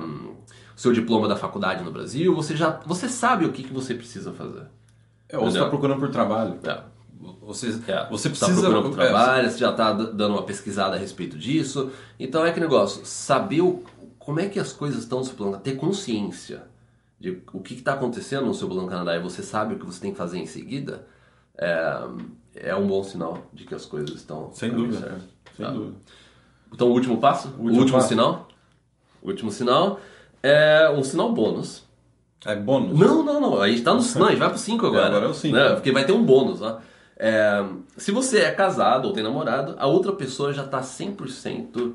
seu 0.76 0.94
diploma 0.94 1.28
da 1.28 1.36
faculdade 1.36 1.84
no 1.84 1.92
Brasil, 1.92 2.36
você 2.36 2.56
já 2.56 2.80
você 2.86 3.10
sabe 3.10 3.46
o 3.46 3.52
que, 3.52 3.64
que 3.64 3.74
você 3.74 3.94
precisa 3.94 4.32
fazer. 4.32 4.66
É, 5.28 5.38
ou 5.38 5.46
você 5.46 5.58
está 5.58 5.70
procurando 5.70 6.00
por 6.00 6.10
trabalho. 6.10 6.60
É. 6.64 6.91
Você, 7.42 7.68
É, 7.88 8.08
você 8.10 8.30
tá 8.30 8.36
precisa. 8.36 8.62
procurando 8.62 8.92
pro 8.94 9.02
é, 9.02 9.06
trabalho, 9.06 9.50
você 9.52 9.58
já 9.58 9.70
está 9.72 9.92
dando 9.94 10.34
uma 10.34 10.44
pesquisada 10.44 10.96
a 10.96 11.00
respeito 11.00 11.38
disso. 11.38 11.92
Então 12.20 12.46
é 12.46 12.52
que 12.52 12.60
negócio, 12.60 13.06
saber 13.06 13.62
o, 13.62 13.84
como 14.18 14.40
é 14.40 14.48
que 14.48 14.60
as 14.60 14.74
coisas 14.74 15.00
estão 15.04 15.20
no 15.20 15.26
seu 15.26 15.36
plano, 15.36 15.58
ter 15.58 15.76
consciência 15.76 16.64
de 17.20 17.42
o 17.54 17.60
que 17.60 17.76
está 17.76 17.94
acontecendo 17.94 18.46
no 18.48 18.54
seu 18.54 18.68
plano 18.68 18.88
Canadá 18.88 19.16
e 19.16 19.20
você 19.22 19.44
sabe 19.44 19.76
o 19.76 19.80
que 19.80 19.86
você 19.86 20.00
tem 20.02 20.12
que 20.12 20.18
fazer 20.18 20.40
em 20.40 20.46
seguida, 20.48 21.06
é, 21.58 22.02
é 22.56 22.76
um 22.76 22.88
bom 22.88 23.04
sinal 23.04 23.38
de 23.54 23.66
que 23.66 23.76
as 23.76 23.86
coisas 23.86 24.16
estão 24.16 24.50
Sem 24.54 24.72
dúvida. 24.72 25.00
certo. 25.00 25.24
Sem 25.56 25.66
Tá. 25.66 25.72
dúvida. 25.72 25.96
Então 26.74 26.88
o 26.88 26.92
último 26.92 27.18
passo, 27.20 27.50
o 27.50 27.52
último 27.64 27.80
último, 27.82 27.98
passo. 27.98 28.08
sinal, 28.10 28.48
o 29.22 29.28
último 29.28 29.52
sinal 29.52 30.00
é 30.42 30.90
um 30.90 31.04
sinal 31.04 31.32
bônus. 31.32 31.84
É 32.44 32.56
bônus. 32.56 32.98
Não, 32.98 33.22
não, 33.24 33.40
não. 33.40 33.62
A 33.62 33.68
gente 33.70 33.84
tá 33.84 33.94
no. 33.94 34.02
Não, 34.18 34.26
a 34.26 34.30
gente 34.32 34.40
vai 34.40 34.50
pro 34.50 34.58
5 34.58 34.88
agora. 34.88 35.04
É, 35.04 35.08
agora 35.10 35.26
é 35.26 35.30
o 35.30 35.34
cinco. 35.36 35.56
Né? 35.56 35.70
Porque 35.76 35.92
vai 35.92 36.04
ter 36.06 36.12
um 36.14 36.24
bônus 36.24 36.62
lá. 36.62 36.82
É, 37.24 37.64
se 37.98 38.12
você 38.12 38.40
é 38.40 38.52
casado 38.52 39.06
ou 39.08 39.14
tem 39.14 39.24
namorado, 39.24 39.76
a 39.78 39.86
outra 39.86 40.12
pessoa 40.14 40.52
já 40.54 40.66
tá 40.68 40.82
100% 40.82 41.94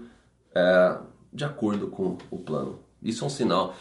é, 0.54 0.99
de 1.33 1.45
acordo 1.45 1.88
com 1.88 2.16
o 2.30 2.38
plano. 2.38 2.78
Isso 3.02 3.25
é 3.25 3.26
um 3.26 3.30
sinal. 3.30 3.75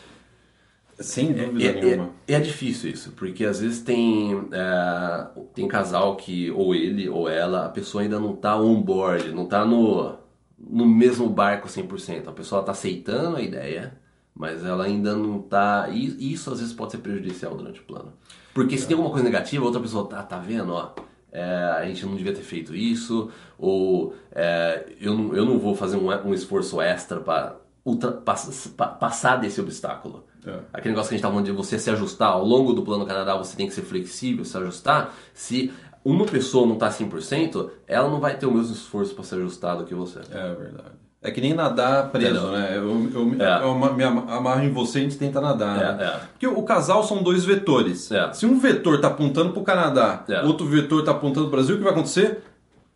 Sem 1.00 1.34
dúvida 1.34 1.70
É, 1.70 1.74
nenhuma. 1.74 2.10
é, 2.28 2.34
é 2.36 2.40
difícil 2.40 2.90
isso, 2.90 3.12
porque 3.12 3.44
às 3.46 3.60
vezes 3.60 3.82
tem, 3.84 4.48
é, 4.52 5.28
tem 5.54 5.68
casal 5.68 6.16
que, 6.16 6.50
ou 6.52 6.74
ele 6.74 7.10
ou 7.10 7.28
ela, 7.30 7.66
a 7.66 7.70
pessoa 7.70 8.02
ainda 8.02 8.18
não 8.20 8.34
tá 8.36 8.58
on 8.58 8.82
board, 8.82 9.32
não 9.34 9.46
tá 9.46 9.66
no, 9.66 10.18
no 10.58 10.86
mesmo 10.86 11.30
barco 11.30 11.68
100%. 11.68 12.28
A 12.30 12.32
pessoa 12.32 12.64
tá 12.64 12.72
aceitando 12.72 13.36
a 13.36 13.42
ideia, 13.42 14.00
mas 14.34 14.64
ela 14.66 14.86
ainda 14.86 15.16
não 15.16 15.42
tá. 15.42 15.90
E 15.92 16.32
isso 16.34 16.50
às 16.52 16.60
vezes 16.60 16.74
pode 16.74 16.94
ser 16.94 17.00
prejudicial 17.00 17.56
durante 17.56 17.82
o 17.82 17.84
plano. 17.84 18.14
Porque 18.54 18.78
se 18.78 18.88
tem 18.88 18.96
alguma 18.96 19.12
coisa 19.12 19.26
negativa, 19.26 19.64
a 19.64 19.68
outra 19.68 19.82
pessoa 19.82 20.08
tá, 20.08 20.24
tá 20.24 20.40
vendo, 20.40 20.72
ó. 20.74 20.94
É, 21.36 21.44
a 21.78 21.86
gente 21.86 22.06
não 22.06 22.16
devia 22.16 22.34
ter 22.34 22.42
feito 22.42 22.74
isso, 22.74 23.30
ou 23.60 24.16
é, 24.32 24.86
eu, 25.02 25.14
não, 25.14 25.36
eu 25.36 25.46
não 25.46 25.60
vou 25.60 25.76
fazer 25.76 25.98
um, 25.98 26.08
um 26.08 26.34
esforço 26.34 26.80
extra 26.80 27.20
para 27.20 27.58
passar 28.98 29.36
desse 29.36 29.60
obstáculo. 29.60 30.24
É. 30.48 30.60
Aquele 30.72 30.94
negócio 30.94 31.10
que 31.10 31.16
a 31.16 31.18
gente 31.18 31.20
estava 31.20 31.34
falando 31.34 31.46
de 31.46 31.52
você 31.52 31.78
se 31.78 31.90
ajustar 31.90 32.30
ao 32.30 32.46
longo 32.46 32.72
do 32.72 32.84
plano 32.84 33.06
Canadá, 33.06 33.36
você 33.36 33.58
tem 33.58 33.68
que 33.68 33.74
ser 33.74 33.82
flexível, 33.82 34.46
se 34.46 34.56
ajustar. 34.58 35.14
Se 35.34 35.74
uma 36.06 36.26
pessoa 36.26 36.66
não 36.66 36.76
está 36.76 36.90
100%, 36.90 37.70
ela 37.86 38.10
não 38.10 38.22
vai 38.22 38.38
ter 38.38 38.46
o 38.46 38.52
mesmo 38.54 38.74
esforço 38.74 39.14
para 39.14 39.24
se 39.26 39.36
ajustar 39.36 39.76
do 39.78 39.84
que 39.84 39.94
você. 39.94 40.20
É 40.32 40.54
verdade. 40.54 41.05
É 41.28 41.32
que 41.32 41.42
nem 41.42 41.54
nadar 41.54 42.10
preso, 42.10 42.48
né? 42.52 42.74
Eu, 42.76 43.10
eu, 43.14 43.36
É. 43.40 43.64
eu 43.64 43.76
me 43.96 44.04
amarro 44.04 44.64
em 44.64 44.72
você 44.72 45.00
e 45.00 45.02
a 45.02 45.04
gente 45.06 45.18
tenta 45.18 45.42
nadar. 45.42 45.82
É, 45.82 45.94
né? 45.96 46.04
é. 46.06 46.20
Porque 46.32 46.48
o 46.48 46.62
casal 46.64 47.04
são 47.04 47.24
dois 47.24 47.44
vetores. 47.44 48.12
É. 48.12 48.32
Se 48.32 48.46
um 48.46 48.60
vetor 48.60 49.02
tá 49.02 49.08
apontando 49.08 49.52
pro 49.52 49.64
Canadá, 49.64 50.24
É. 50.30 50.42
outro 50.44 50.66
vetor 50.68 51.04
tá 51.04 51.12
apontando 51.12 51.48
pro 51.48 51.58
Brasil, 51.58 51.76
o 51.76 51.78
que 51.80 51.84
vai 51.84 51.94
acontecer? 51.94 52.44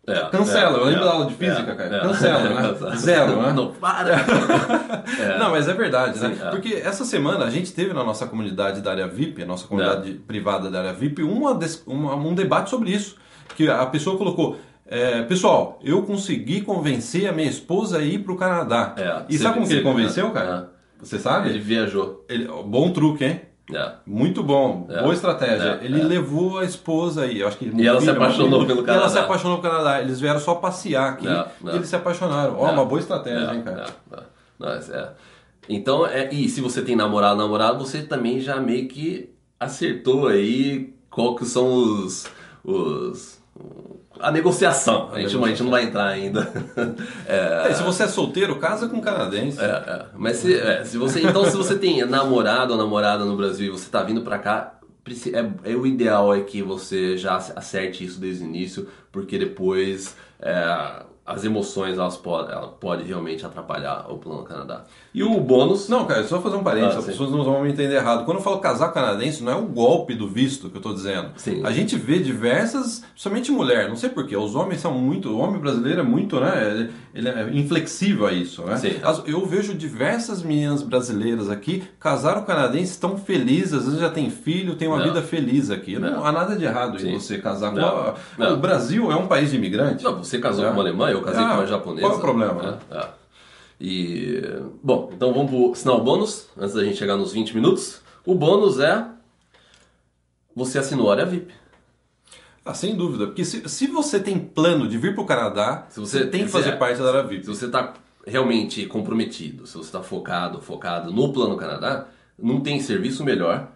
É, 0.06 0.14
Cancela. 0.30 0.78
Eu 0.78 0.84
lembro 0.86 1.04
da 1.04 1.10
aula 1.12 1.26
de 1.26 1.34
física, 1.34 1.74
cara. 1.74 2.00
Cancela, 2.00 2.38
né? 2.48 2.74
Zero, 2.96 3.42
né? 3.42 3.52
Não, 3.52 3.68
para! 3.72 4.24
Não, 5.38 5.50
mas 5.50 5.68
é 5.68 5.74
verdade, 5.74 6.18
né? 6.20 6.34
Sim, 6.34 6.42
é. 6.46 6.50
Porque 6.50 6.74
essa 6.74 7.04
semana 7.04 7.44
a 7.44 7.50
gente 7.50 7.72
teve 7.72 7.92
na 7.92 8.02
nossa 8.02 8.26
comunidade 8.26 8.80
da 8.80 8.90
área 8.92 9.06
VIP, 9.06 9.42
a 9.42 9.46
nossa 9.46 9.66
comunidade 9.66 10.12
privada 10.26 10.70
da 10.70 10.78
área 10.80 10.92
VIP, 10.92 11.22
uma 11.22 11.58
uma- 11.86 12.14
um 12.14 12.34
debate 12.34 12.70
sobre 12.70 12.90
isso. 12.90 13.16
Que 13.56 13.68
a 13.68 13.84
pessoa 13.86 14.16
colocou. 14.16 14.56
É, 14.90 15.22
pessoal, 15.22 15.78
eu 15.82 16.02
consegui 16.02 16.60
convencer 16.62 17.28
a 17.28 17.32
minha 17.32 17.48
esposa 17.48 17.98
a 17.98 18.02
ir 18.02 18.18
pro 18.24 18.36
Canadá. 18.36 18.94
É, 18.98 19.22
e 19.28 19.38
sabe 19.38 19.54
como 19.54 19.66
que 19.68 19.72
ele 19.74 19.82
convenceu, 19.82 20.26
é, 20.26 20.30
cara? 20.32 20.72
Você 21.00 21.18
sabe? 21.18 21.48
Ele 21.48 21.60
viajou. 21.60 22.24
Ele- 22.28 22.46
bom 22.66 22.90
truque, 22.90 23.24
hein? 23.24 23.40
É. 23.72 23.92
Muito 24.04 24.42
bom, 24.42 24.88
É. 24.90 25.00
boa 25.00 25.14
estratégia. 25.14 25.78
É, 25.80 25.84
ele 25.84 26.00
é. 26.00 26.04
levou 26.04 26.58
a 26.58 26.64
esposa 26.64 27.22
aí, 27.22 27.38
eu 27.40 27.46
acho 27.46 27.56
que 27.56 27.66
E 27.72 27.86
ela 27.86 28.00
se 28.00 28.10
apaixonou 28.10 28.66
pelo 28.66 28.80
E 28.80 28.90
ela 28.90 29.08
se 29.08 29.14
Canadá. 29.14 29.20
apaixonou 29.20 29.58
pelo 29.60 29.72
Canadá. 29.72 30.00
Eles 30.02 30.18
vieram 30.20 30.40
só 30.40 30.56
passear 30.56 31.10
aqui 31.12 31.28
É, 31.28 31.46
e 31.64 31.70
é. 31.70 31.74
eles 31.76 31.88
se 31.88 31.94
apaixonaram. 31.94 32.56
Ó, 32.58 32.68
É. 32.68 32.72
uma 32.72 32.84
boa 32.84 32.98
estratégia, 33.00 33.48
É, 33.48 33.54
hein, 33.54 33.62
cara? 33.62 33.86
é, 34.12 34.16
é. 34.16 34.22
Não, 34.58 34.68
é- 34.68 35.12
Então, 35.68 36.04
é, 36.04 36.28
e 36.34 36.48
se 36.48 36.60
você 36.60 36.82
tem 36.82 36.96
namorado, 36.96 37.36
namorado, 37.38 37.78
você 37.86 38.02
também 38.02 38.40
já 38.40 38.56
meio 38.60 38.88
que 38.88 39.30
acertou 39.60 40.26
aí 40.26 40.92
qual 41.08 41.36
que 41.36 41.44
são 41.44 41.72
os. 41.72 42.26
Os 42.64 43.38
a 44.18 44.30
negociação. 44.30 45.10
A 45.12 45.20
gente, 45.20 45.34
não- 45.34 45.44
a 45.44 45.48
gente 45.48 45.62
não 45.62 45.70
vai 45.70 45.84
entrar 45.84 46.06
ainda. 46.08 46.50
É, 47.26 47.68
É, 47.70 47.74
se 47.74 47.82
você 47.82 48.02
é 48.04 48.08
solteiro, 48.08 48.58
casa 48.58 48.88
com 48.88 48.96
um 48.98 49.00
canadense. 49.00 49.60
é, 49.60 49.64
é. 49.64 50.06
Mas 50.14 50.36
se, 50.38 50.54
é, 50.54 50.84
se 50.84 50.98
você. 50.98 51.20
Então, 51.22 51.44
se 51.44 51.56
você 51.56 51.78
tem 51.78 52.04
namorado 52.04 52.72
ou 52.72 52.78
namorada 52.78 53.24
no 53.24 53.36
Brasil 53.36 53.68
e 53.68 53.70
você 53.70 53.88
tá 53.90 54.02
vindo 54.02 54.22
pra 54.22 54.38
cá. 54.38 54.76
É, 55.64 55.72
é 55.72 55.74
o 55.74 55.86
ideal 55.86 56.32
é 56.34 56.40
que 56.42 56.62
você 56.62 57.16
já 57.16 57.36
acerte 57.36 58.04
isso 58.04 58.20
desde 58.20 58.44
o 58.44 58.46
início, 58.46 58.86
porque 59.10 59.38
depois 59.38 60.14
as 61.32 61.44
emoções 61.44 61.96
elas 61.98 62.16
podem 62.16 62.52
ela 62.54 62.68
pode 62.68 63.04
realmente 63.04 63.44
atrapalhar 63.46 64.06
o 64.10 64.18
plano 64.18 64.42
Canadá. 64.42 64.84
E 65.12 65.22
o 65.22 65.40
bônus. 65.40 65.88
Não, 65.88 66.04
cara, 66.06 66.22
só 66.24 66.40
fazer 66.40 66.56
um 66.56 66.62
parênteses, 66.62 66.94
Ah, 66.96 66.98
as 66.98 67.04
sim. 67.04 67.10
pessoas 67.10 67.30
não 67.32 67.42
vão 67.42 67.62
me 67.62 67.70
entender 67.70 67.94
errado. 67.96 68.24
Quando 68.24 68.38
eu 68.38 68.42
falo 68.42 68.58
casar 68.58 68.88
canadense, 68.92 69.42
não 69.42 69.52
é 69.52 69.56
o 69.56 69.62
golpe 69.66 70.14
do 70.14 70.28
visto 70.28 70.70
que 70.70 70.76
eu 70.76 70.80
tô 70.82 70.92
dizendo. 70.92 71.30
Sim. 71.36 71.62
A 71.64 71.70
gente 71.72 71.96
vê 71.96 72.18
diversas, 72.18 73.02
principalmente 73.10 73.50
mulher, 73.50 73.88
não 73.88 73.96
sei 73.96 74.08
porquê, 74.10 74.36
os 74.36 74.54
homens 74.54 74.80
são 74.80 74.92
muito, 74.94 75.28
o 75.30 75.38
homem 75.38 75.60
brasileiro 75.60 76.00
é 76.00 76.04
muito, 76.04 76.38
né, 76.40 76.88
ele- 77.14 77.28
é 77.28 77.50
inflexível 77.52 78.26
a 78.26 78.32
isso, 78.32 78.62
né? 78.62 78.76
Sim. 78.76 78.92
Eu 79.26 79.44
vejo 79.46 79.74
diversas 79.74 80.42
meninas 80.42 80.82
brasileiras 80.82 81.50
aqui, 81.50 81.82
casaram 81.98 82.42
canadenses, 82.44 82.90
estão 82.90 83.16
felizes, 83.16 83.72
às 83.74 83.84
vezes 83.84 84.00
já 84.00 84.10
tem 84.10 84.30
filho, 84.30 84.74
tem 84.76 84.86
uma 84.88 84.98
Não. 84.98 85.04
vida 85.04 85.22
feliz 85.22 85.70
aqui. 85.70 85.98
Não, 85.98 86.10
Não. 86.10 86.24
há 86.24 86.32
nada 86.32 86.56
de 86.56 86.64
errado 86.64 86.96
em 86.96 87.00
Sim. 87.00 87.12
você 87.18 87.38
casar 87.38 87.72
com... 87.72 88.44
O 88.44 88.56
Brasil 88.56 89.10
é 89.10 89.16
um 89.16 89.26
país 89.26 89.50
de 89.50 89.56
imigrante. 89.56 90.04
Não, 90.04 90.18
você 90.18 90.38
casou 90.38 90.64
É. 90.64 90.68
com 90.68 90.74
uma 90.74 90.82
alemã, 90.82 91.10
eu 91.10 91.19
casei 91.22 91.42
Ah, 91.44 91.48
com 91.48 91.54
uma 91.54 91.66
japonesa. 91.66 92.00
qual 92.06 92.12
é 92.12 92.16
o 92.16 92.20
problema? 92.20 92.78
É, 92.90 92.96
é. 92.96 93.08
E. 93.80 94.42
Bom, 94.82 95.10
então 95.12 95.32
vamos 95.32 95.50
pro 95.50 95.74
sinal 95.74 96.02
bônus, 96.02 96.48
antes 96.56 96.74
da 96.74 96.84
gente 96.84 96.96
chegar 96.98 97.16
nos 97.16 97.32
20 97.32 97.54
minutos. 97.54 98.00
O 98.26 98.34
bônus 98.34 98.78
é. 98.78 99.06
Você 100.54 100.78
assinou 100.78 101.08
a 101.10 101.12
área 101.14 101.26
VIP. 101.26 101.52
Ah, 102.64 102.74
sem 102.74 102.94
dúvida, 102.94 103.26
porque 103.26 103.44
se, 103.44 103.66
se 103.68 103.86
você 103.86 104.20
tem 104.20 104.38
plano 104.38 104.86
de 104.86 104.98
vir 104.98 105.14
para 105.14 105.22
o 105.22 105.26
Canadá, 105.26 105.86
Se 105.88 105.98
você 105.98 106.18
você 106.20 106.26
tem 106.26 106.44
que 106.44 106.50
fazer 106.50 106.72
parte 106.72 107.00
da 107.00 107.08
área 107.08 107.22
VIP. 107.22 107.44
Se 107.44 107.48
você 107.54 107.66
está 107.66 107.94
realmente 108.26 108.84
comprometido, 108.86 109.66
se 109.66 109.72
você 109.74 109.86
está 109.86 110.02
focado, 110.02 110.60
focado 110.60 111.10
no 111.10 111.32
Plano 111.32 111.56
Canadá, 111.56 112.06
não 112.38 112.60
tem 112.60 112.78
serviço 112.80 113.24
melhor 113.24 113.68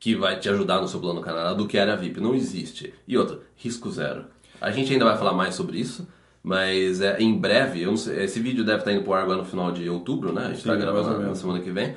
que 0.00 0.16
vai 0.16 0.38
te 0.38 0.48
ajudar 0.48 0.80
no 0.80 0.88
seu 0.88 0.98
Plano 0.98 1.20
Canadá 1.20 1.52
do 1.52 1.66
que 1.66 1.76
a 1.78 1.82
área 1.82 1.96
VIP. 1.96 2.20
Não 2.20 2.34
existe. 2.34 2.94
E 3.06 3.18
outra, 3.18 3.40
risco 3.54 3.90
zero. 3.90 4.24
A 4.60 4.70
gente 4.70 4.92
ainda 4.92 5.04
vai 5.04 5.18
falar 5.18 5.34
mais 5.34 5.54
sobre 5.54 5.78
isso, 5.78 6.08
mas 6.42 7.00
é, 7.00 7.20
em 7.20 7.38
breve, 7.38 7.84
sei, 7.96 8.24
esse 8.24 8.40
vídeo 8.40 8.64
deve 8.64 8.78
estar 8.80 8.92
indo 8.92 9.02
pro 9.02 9.12
ar 9.14 9.22
agora 9.22 9.38
no 9.38 9.44
final 9.44 9.70
de 9.72 9.88
outubro, 9.88 10.32
né? 10.32 10.42
A 10.42 10.48
gente 10.48 10.58
está 10.58 10.72
Sim, 10.74 10.78
ou 10.78 10.82
gravando 10.82 11.10
na 11.10 11.18
menos. 11.18 11.38
semana 11.38 11.60
que 11.60 11.70
vem. 11.70 11.94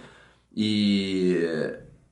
E 0.55 1.39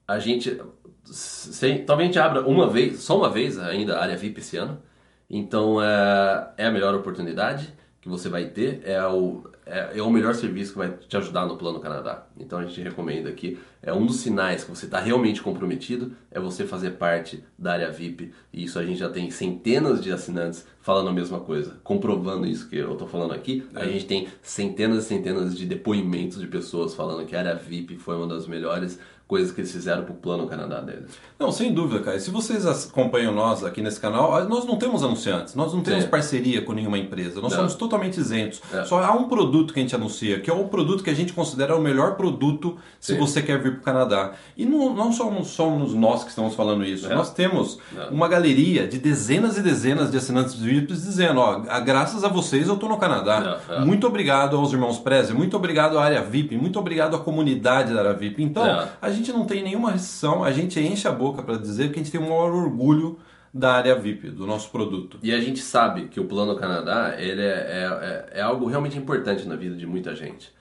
a 0.07 0.19
gente. 0.19 0.59
se- 1.05 1.79
talvez 1.79 2.09
a 2.09 2.11
gente 2.11 2.19
abra 2.19 2.41
uma 2.41 2.67
vez, 2.69 2.99
só 3.01 3.17
uma 3.17 3.29
vez 3.29 3.57
ainda 3.59 3.97
a 3.97 4.01
área 4.01 4.17
VIP 4.17 4.39
esse 4.39 4.57
ano. 4.57 4.81
Então 5.29 5.81
é, 5.81 6.53
é 6.57 6.65
a 6.67 6.71
melhor 6.71 6.93
oportunidade 6.95 7.73
que 8.03 8.09
você 8.09 8.27
vai 8.27 8.47
ter, 8.47 8.81
é 8.83 9.01
o, 9.07 9.45
é, 9.65 9.97
é 9.97 10.03
o 10.03 10.11
melhor 10.11 10.35
serviço 10.35 10.73
que 10.73 10.77
vai 10.77 10.89
te 10.89 11.15
ajudar 11.15 11.45
no 11.45 11.55
Plano 11.55 11.79
Canadá. 11.79 12.27
Então 12.37 12.59
a 12.59 12.65
gente 12.65 12.81
recomenda 12.81 13.29
aqui, 13.29 13.57
é 13.81 13.93
um 13.93 14.05
dos 14.05 14.17
sinais 14.17 14.65
que 14.65 14.69
você 14.69 14.85
está 14.85 14.99
realmente 14.99 15.41
comprometido, 15.41 16.11
é 16.29 16.37
você 16.37 16.67
fazer 16.67 16.91
parte 16.91 17.41
da 17.57 17.71
área 17.71 17.89
VIP. 17.89 18.33
E 18.51 18.65
isso 18.65 18.77
a 18.77 18.85
gente 18.85 18.99
já 18.99 19.09
tem 19.09 19.31
centenas 19.31 20.03
de 20.03 20.11
assinantes 20.11 20.67
falando 20.81 21.07
a 21.07 21.13
mesma 21.13 21.39
coisa, 21.39 21.79
comprovando 21.81 22.45
isso 22.45 22.67
que 22.67 22.75
eu 22.75 22.91
estou 22.91 23.07
falando 23.07 23.33
aqui. 23.33 23.65
A 23.73 23.85
gente 23.85 24.05
tem 24.05 24.27
centenas 24.41 25.05
e 25.05 25.07
centenas 25.07 25.57
de 25.57 25.65
depoimentos 25.65 26.41
de 26.41 26.47
pessoas 26.47 26.93
falando 26.93 27.25
que 27.25 27.37
a 27.37 27.39
área 27.39 27.55
VIP 27.55 27.95
foi 27.95 28.17
uma 28.17 28.27
das 28.27 28.47
melhores 28.47 28.99
coisas 29.27 29.51
que 29.51 29.61
eles 29.61 29.71
fizeram 29.71 30.03
pro 30.03 30.13
plano 30.13 30.45
Canadá 30.47 30.79
deles. 30.81 31.11
Não, 31.39 31.51
sem 31.51 31.73
dúvida, 31.73 32.01
cara. 32.03 32.19
Se 32.19 32.29
vocês 32.29 32.65
acompanham 32.67 33.33
nós 33.33 33.63
aqui 33.63 33.81
nesse 33.81 33.99
canal, 33.99 34.43
nós 34.47 34.65
não 34.65 34.75
temos 34.77 35.01
anunciantes, 35.03 35.55
nós 35.55 35.73
não 35.73 35.81
temos 35.81 36.03
Sim. 36.03 36.09
parceria 36.09 36.61
com 36.61 36.73
nenhuma 36.73 36.97
empresa, 36.99 37.41
nós 37.41 37.51
Não. 37.51 37.59
somos 37.59 37.73
totalmente 37.75 38.17
isentos. 38.19 38.61
É. 38.71 38.83
Só 38.83 39.03
há 39.03 39.11
um 39.13 39.27
produto 39.27 39.73
que 39.73 39.79
a 39.79 39.81
gente 39.81 39.95
anuncia, 39.95 40.39
que 40.39 40.49
é 40.49 40.53
o 40.53 40.65
produto 40.65 41.03
que 41.03 41.09
a 41.09 41.13
gente 41.15 41.33
considera 41.33 41.75
o 41.75 41.81
melhor 41.81 42.15
produto 42.15 42.77
se 42.99 43.13
Sim. 43.13 43.19
você 43.19 43.41
quer 43.41 43.59
vir 43.61 43.71
para 43.73 43.79
o 43.79 43.83
Canadá. 43.83 44.33
E 44.55 44.65
não, 44.65 44.93
não 44.93 45.11
somos, 45.11 45.47
somos 45.47 45.93
nós 45.95 46.23
que 46.23 46.29
estamos 46.29 46.53
falando 46.53 46.85
isso, 46.85 47.11
É. 47.11 47.15
nós 47.15 47.33
temos 47.33 47.79
É. 47.97 48.05
uma 48.11 48.27
galeria 48.27 48.87
de 48.87 48.99
dezenas 48.99 49.57
e 49.57 49.61
dezenas 49.61 50.11
de 50.11 50.17
assinantes 50.17 50.53
VIPs 50.55 51.01
dizendo, 51.01 51.39
ó, 51.39 51.59
graças 51.79 52.23
a 52.23 52.27
vocês 52.27 52.67
eu 52.67 52.75
estou 52.75 52.87
no 52.89 52.97
Canadá. 52.97 53.59
É. 53.69 53.79
Muito 53.79 54.05
obrigado 54.05 54.55
aos 54.57 54.71
irmãos 54.73 54.99
Preze, 54.99 55.33
muito 55.33 55.57
obrigado 55.57 55.97
à 55.97 56.03
área 56.03 56.21
VIP, 56.21 56.55
muito 56.55 56.77
obrigado 56.77 57.15
à 57.15 57.19
comunidade 57.19 57.93
da 57.93 57.99
área 58.01 58.13
VIP. 58.13 58.43
Então, 58.43 58.65
É. 58.65 58.87
a 59.01 59.09
gente 59.13 59.31
não 59.31 59.45
tem 59.45 59.63
nenhuma 59.63 59.91
restrição, 59.91 60.43
a 60.43 60.51
gente 60.51 60.79
enche 60.79 61.07
a 61.07 61.11
boca 61.11 61.41
para 61.41 61.57
dizer 61.57 61.91
que 61.91 61.99
a 61.99 62.03
gente 62.03 62.11
tem 62.11 62.19
o 62.19 62.23
maior 62.23 62.51
orgulho 62.53 63.17
da 63.53 63.73
área 63.73 63.95
VIP, 63.95 64.31
do 64.31 64.47
nosso 64.47 64.71
produto. 64.71 65.19
E 65.21 65.31
a 65.31 65.39
gente 65.39 65.59
sabe 65.59 66.07
que 66.07 66.19
o 66.19 66.25
Plano 66.25 66.55
Canadá 66.55 67.15
ele 67.17 67.41
é, 67.41 67.45
é, 67.45 68.29
é, 68.35 68.39
é 68.39 68.41
algo 68.41 68.65
realmente 68.65 68.97
importante 68.97 69.47
na 69.47 69.55
vida 69.55 69.75
de 69.75 69.85
muita 69.85 70.15
gente. 70.15 70.51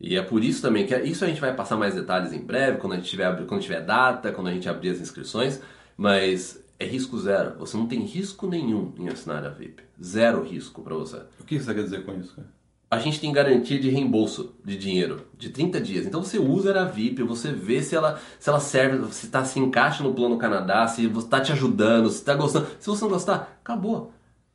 E 0.00 0.16
é 0.16 0.22
por 0.22 0.42
isso 0.42 0.60
também 0.62 0.86
que 0.86 0.96
isso 1.00 1.24
a 1.24 1.28
gente 1.28 1.40
vai 1.40 1.54
passar 1.54 1.76
mais 1.76 1.94
detalhes 1.94 2.32
em 2.32 2.40
breve, 2.40 2.78
quando 2.78 2.94
a 2.94 2.96
gente 2.96 3.08
tiver, 3.08 3.46
quando 3.46 3.60
tiver 3.60 3.82
data, 3.82 4.32
quando 4.32 4.48
a 4.48 4.52
gente 4.52 4.68
abrir 4.68 4.90
as 4.90 4.98
inscrições, 4.98 5.60
mas 5.96 6.60
é 6.78 6.86
risco 6.86 7.18
zero. 7.18 7.58
Você 7.58 7.76
não 7.76 7.86
tem 7.86 8.00
risco 8.00 8.48
nenhum 8.48 8.94
em 8.98 9.08
assinar 9.08 9.44
a 9.44 9.50
VIP. 9.50 9.82
Zero 10.02 10.42
risco 10.42 10.82
para 10.82 10.94
você. 10.94 11.18
O 11.38 11.44
que 11.44 11.60
você 11.60 11.74
quer 11.74 11.84
dizer 11.84 12.04
com 12.04 12.18
isso, 12.18 12.34
cara? 12.34 12.48
A 12.90 12.98
gente 12.98 13.20
tem 13.20 13.32
garantia 13.32 13.78
de 13.78 13.88
reembolso 13.88 14.52
de 14.64 14.76
dinheiro 14.76 15.26
de 15.38 15.48
30 15.50 15.80
dias. 15.80 16.06
Então 16.06 16.24
você 16.24 16.38
usa 16.40 16.76
a 16.80 16.84
VIP, 16.84 17.22
você 17.22 17.52
vê 17.52 17.80
se 17.82 17.94
ela, 17.94 18.18
se 18.38 18.48
ela 18.48 18.58
serve, 18.58 19.12
se 19.12 19.28
tá, 19.28 19.44
se 19.44 19.60
encaixa 19.60 20.02
no 20.02 20.12
plano 20.12 20.36
Canadá, 20.38 20.88
se 20.88 21.04
está 21.06 21.40
te 21.40 21.52
ajudando, 21.52 22.08
se 22.10 22.16
está 22.16 22.34
gostando. 22.34 22.66
Se 22.80 22.88
você 22.88 23.02
não 23.04 23.10
gostar, 23.10 23.58
acabou. 23.62 24.12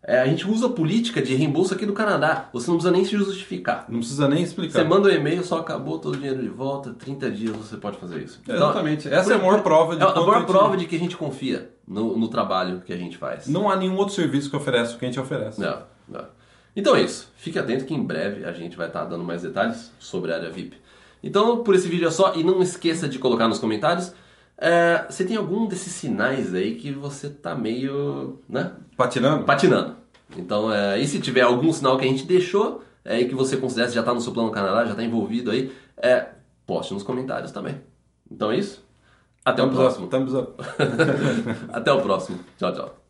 É, 0.07 0.19
a 0.19 0.27
gente 0.27 0.47
usa 0.47 0.67
a 0.67 0.69
política 0.69 1.19
de 1.21 1.33
reembolso 1.33 1.73
aqui 1.73 1.85
do 1.85 1.93
Canadá. 1.93 2.49
Você 2.53 2.67
não 2.69 2.75
precisa 2.75 2.91
nem 2.91 3.05
se 3.05 3.11
justificar. 3.17 3.85
Não 3.89 3.99
precisa 3.99 4.27
nem 4.27 4.43
explicar. 4.43 4.79
Você 4.81 4.83
manda 4.87 5.07
um 5.09 5.11
e-mail, 5.11 5.41
só 5.43 5.59
acabou 5.59 5.97
todo 5.97 6.13
o 6.13 6.17
dinheiro 6.17 6.41
de 6.43 6.49
volta, 6.49 6.93
30 6.93 7.31
dias 7.31 7.55
você 7.55 7.77
pode 7.77 7.97
fazer 7.97 8.21
isso. 8.21 8.41
Exatamente. 8.47 9.07
Essa 9.07 9.31
é 9.31 9.35
a 9.35 9.39
maior 9.39 9.63
prova 9.63 9.95
de 9.95 10.03
é 10.03 10.05
a 10.05 10.13
maior 10.13 10.39
gente- 10.39 10.45
prova 10.47 10.75
de 10.77 10.85
que 10.85 10.95
a 10.95 10.99
gente 10.99 11.15
confia 11.17 11.71
no, 11.87 12.17
no 12.17 12.27
trabalho 12.27 12.81
que 12.85 12.91
a 12.93 12.97
gente 12.97 13.17
faz. 13.17 13.47
Não 13.47 13.67
há 13.69 13.75
nenhum 13.77 13.95
outro 13.95 14.13
serviço 14.13 14.49
que 14.49 14.55
oferece 14.57 14.93
o 14.93 14.99
que 14.99 15.05
a 15.05 15.07
gente 15.07 15.19
oferece. 15.19 15.59
Não, 15.59 15.79
não. 16.07 16.25
Então 16.75 16.95
é 16.95 17.01
isso. 17.01 17.31
Fique 17.37 17.57
atento 17.57 17.85
que 17.85 17.93
em 17.93 18.03
breve 18.03 18.43
a 18.45 18.51
gente 18.51 18.75
vai 18.75 18.87
estar 18.87 19.05
dando 19.05 19.23
mais 19.23 19.41
detalhes 19.43 19.91
sobre 19.99 20.31
a 20.31 20.35
área 20.35 20.49
VIP. 20.49 20.77
Então, 21.23 21.63
por 21.63 21.73
esse 21.73 21.87
vídeo 21.87 22.07
é 22.07 22.11
só. 22.11 22.33
E 22.35 22.43
não 22.43 22.61
esqueça 22.61 23.07
de 23.07 23.17
colocar 23.17 23.47
nos 23.47 23.57
comentários. 23.59 24.13
é, 24.57 25.05
você 25.09 25.25
tem 25.25 25.37
algum 25.37 25.65
desses 25.67 25.93
sinais 25.93 26.53
aí 26.53 26.75
que 26.75 26.91
você 26.91 27.29
tá 27.29 27.55
meio. 27.55 28.39
né? 28.49 28.73
Patinando? 28.97 29.43
Patinando. 29.45 29.95
Então, 30.37 30.71
é, 30.71 30.99
e 30.99 31.07
se 31.07 31.19
tiver 31.19 31.41
algum 31.41 31.71
sinal 31.73 31.97
que 31.97 32.05
a 32.05 32.07
gente 32.07 32.25
deixou 32.25 32.83
é, 33.03 33.19
e 33.21 33.27
que 33.29 33.35
você 33.35 33.57
considera 33.57 33.87
que 33.87 33.93
já 33.95 34.01
está 34.01 34.13
no 34.13 34.21
seu 34.21 34.33
plano 34.33 34.51
Canadá, 34.51 34.83
já 34.85 34.91
está 34.91 35.03
envolvido 35.03 35.51
aí, 35.51 35.71
é, 35.97 36.29
poste 36.65 36.93
nos 36.93 37.03
comentários 37.03 37.51
também. 37.51 37.79
Então 38.29 38.51
é 38.51 38.57
isso. 38.57 38.83
Até 39.45 39.61
o 39.63 39.67
Thumbs 39.69 39.79
up, 39.79 39.83
próximo. 39.83 40.07
thumbs 40.07 40.33
up. 40.33 40.53
Até 41.71 41.91
o 41.93 42.01
próximo. 42.01 42.39
Tchau, 42.57 42.73
tchau. 42.73 43.04